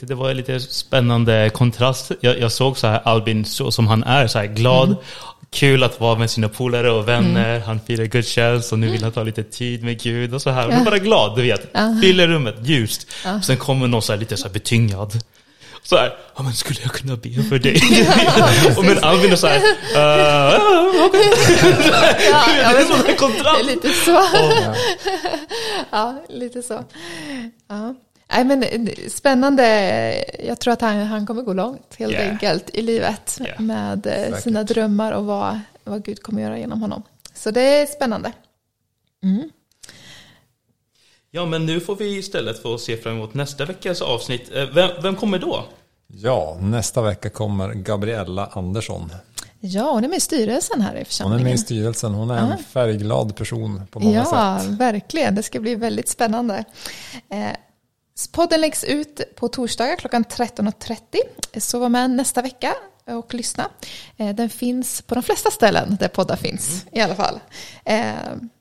Det 0.01 0.15
var 0.15 0.33
lite 0.33 0.59
spännande 0.59 1.49
kontrast. 1.53 2.11
Jag, 2.21 2.39
jag, 2.39 2.51
såg 2.51 2.77
så 2.77 2.87
här 2.87 3.01
Albin 3.05 3.45
så 3.45 3.71
som 3.71 3.87
han 3.87 4.03
är, 4.03 4.27
så 4.27 4.39
här 4.39 4.45
glad 4.45 4.87
mm 4.87 4.97
kul 5.55 5.83
att 5.83 5.99
vara 5.99 6.19
med 6.19 6.31
sina 6.31 6.49
polare 6.49 6.91
och 6.91 7.07
vänner. 7.07 7.55
Mm. 7.55 7.61
Han 7.61 7.79
firar 7.87 8.05
gudstjänst 8.05 8.71
och 8.71 8.79
nu 8.79 8.89
vill 8.89 9.03
han 9.03 9.11
ta 9.11 9.23
lite 9.23 9.43
tid 9.43 9.83
med 9.83 10.01
Gud 10.01 10.33
och 10.33 10.41
så 10.41 10.49
här. 10.49 10.61
Han 10.61 10.81
är 10.81 10.85
bara 10.85 10.97
glad, 10.97 11.35
du 11.35 11.41
vet. 11.41 11.69
Ja. 11.71 11.97
Fyller 12.01 12.27
rummet 12.27 12.55
ljust. 12.63 13.07
Ja. 13.25 13.41
Sen 13.41 13.57
kommer 13.57 13.87
någon 13.87 14.01
så 14.01 14.15
lite 14.15 14.37
så 14.37 14.49
betyngad. 14.49 15.23
Så 15.83 15.97
här, 15.97 16.13
ja 16.35 16.43
men 16.43 16.53
skulle 16.53 16.79
jag 16.81 16.91
kunna 16.91 17.15
be 17.15 17.43
för 17.49 17.59
dig? 17.59 17.75
och 18.77 18.85
men 18.85 19.03
Albin 19.03 19.31
är 19.31 19.35
så 19.35 19.47
här, 19.47 19.57
uh, 19.95 21.05
okay. 21.05 21.21
ja, 22.31 22.71
det 22.73 22.81
är 22.81 22.85
sån 22.85 23.15
kontrast. 23.17 23.65
Lite 23.65 23.89
så. 23.89 24.23
Ja, 25.91 26.23
lite 26.29 26.61
så. 26.61 26.83
Ja. 27.69 27.95
Nej, 28.31 28.45
men 28.45 28.63
eh, 28.63 29.09
spännande. 29.09 30.25
Jag 30.47 30.59
tror 30.59 30.73
att 30.73 30.81
han, 30.81 30.97
han 30.97 31.27
kommer 31.27 31.41
gå 31.41 31.53
långt 31.53 31.95
helt 31.97 32.13
yeah. 32.13 32.29
enkelt 32.29 32.69
i 32.73 32.81
livet 32.81 33.37
yeah. 33.41 33.61
med 33.61 34.07
eh, 34.07 34.13
Säkert. 34.13 34.43
sina 34.43 34.63
drömmar 34.63 35.11
och 35.11 35.25
vad, 35.25 35.59
vad 35.83 36.05
Gud 36.05 36.23
kommer 36.23 36.41
göra 36.41 36.59
genom 36.59 36.81
honom. 36.81 37.03
Så 37.33 37.51
det 37.51 37.61
är 37.61 37.85
spännande. 37.85 38.31
Mm. 39.23 39.49
Ja, 41.31 41.45
men 41.45 41.65
nu 41.65 41.79
får 41.79 41.95
vi 41.95 42.17
istället 42.17 42.61
få 42.61 42.77
se 42.77 42.97
fram 42.97 43.15
emot 43.15 43.33
nästa 43.33 43.65
veckas 43.65 44.01
avsnitt. 44.01 44.55
Eh, 44.55 44.65
vem, 44.73 44.89
vem 45.03 45.15
kommer 45.15 45.39
då? 45.39 45.65
Ja, 46.07 46.57
nästa 46.61 47.01
vecka 47.01 47.29
kommer 47.29 47.73
Gabriella 47.73 48.45
Andersson. 48.45 49.11
Ja, 49.59 49.91
hon 49.91 50.03
är 50.03 50.07
med 50.07 50.17
i 50.17 50.21
styrelsen 50.21 50.81
här 50.81 50.95
i 50.95 51.05
församlingen. 51.05 51.39
Hon 51.39 51.47
är 51.47 51.49
med 51.49 51.55
i 51.55 51.57
styrelsen. 51.57 52.13
Hon 52.13 52.31
är 52.31 52.51
en 52.51 52.57
färgglad 52.57 53.35
person 53.35 53.81
på 53.91 53.99
många 53.99 54.15
ja, 54.15 54.59
sätt. 54.59 54.69
Ja, 54.69 54.75
verkligen. 54.77 55.35
Det 55.35 55.43
ska 55.43 55.59
bli 55.59 55.75
väldigt 55.75 56.09
spännande. 56.09 56.65
Podden 58.27 58.61
läggs 58.61 58.83
ut 58.83 59.35
på 59.35 59.47
torsdagar 59.47 59.95
klockan 59.95 60.25
13.30. 60.25 61.59
Så 61.59 61.79
var 61.79 61.89
med 61.89 62.09
nästa 62.09 62.41
vecka 62.41 62.75
och 63.05 63.33
lyssna. 63.33 63.69
Eh, 64.17 64.35
den 64.35 64.49
finns 64.49 65.01
på 65.01 65.15
de 65.15 65.23
flesta 65.23 65.51
ställen 65.51 65.97
där 65.99 66.07
poddar 66.07 66.35
finns 66.35 66.83
mm. 66.83 66.99
i 66.99 67.01
alla 67.01 67.15
fall. 67.15 67.39
Eh, 67.85 68.13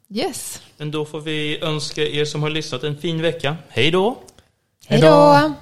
yes. 0.08 0.62
Men 0.76 0.90
då 0.90 1.04
får 1.04 1.20
vi 1.20 1.60
önska 1.62 2.02
er 2.02 2.24
som 2.24 2.42
har 2.42 2.50
lyssnat 2.50 2.82
en 2.82 2.98
fin 2.98 3.22
vecka. 3.22 3.56
Hej 3.68 3.90
då! 3.90 4.18
Hej 4.86 5.00
då! 5.00 5.52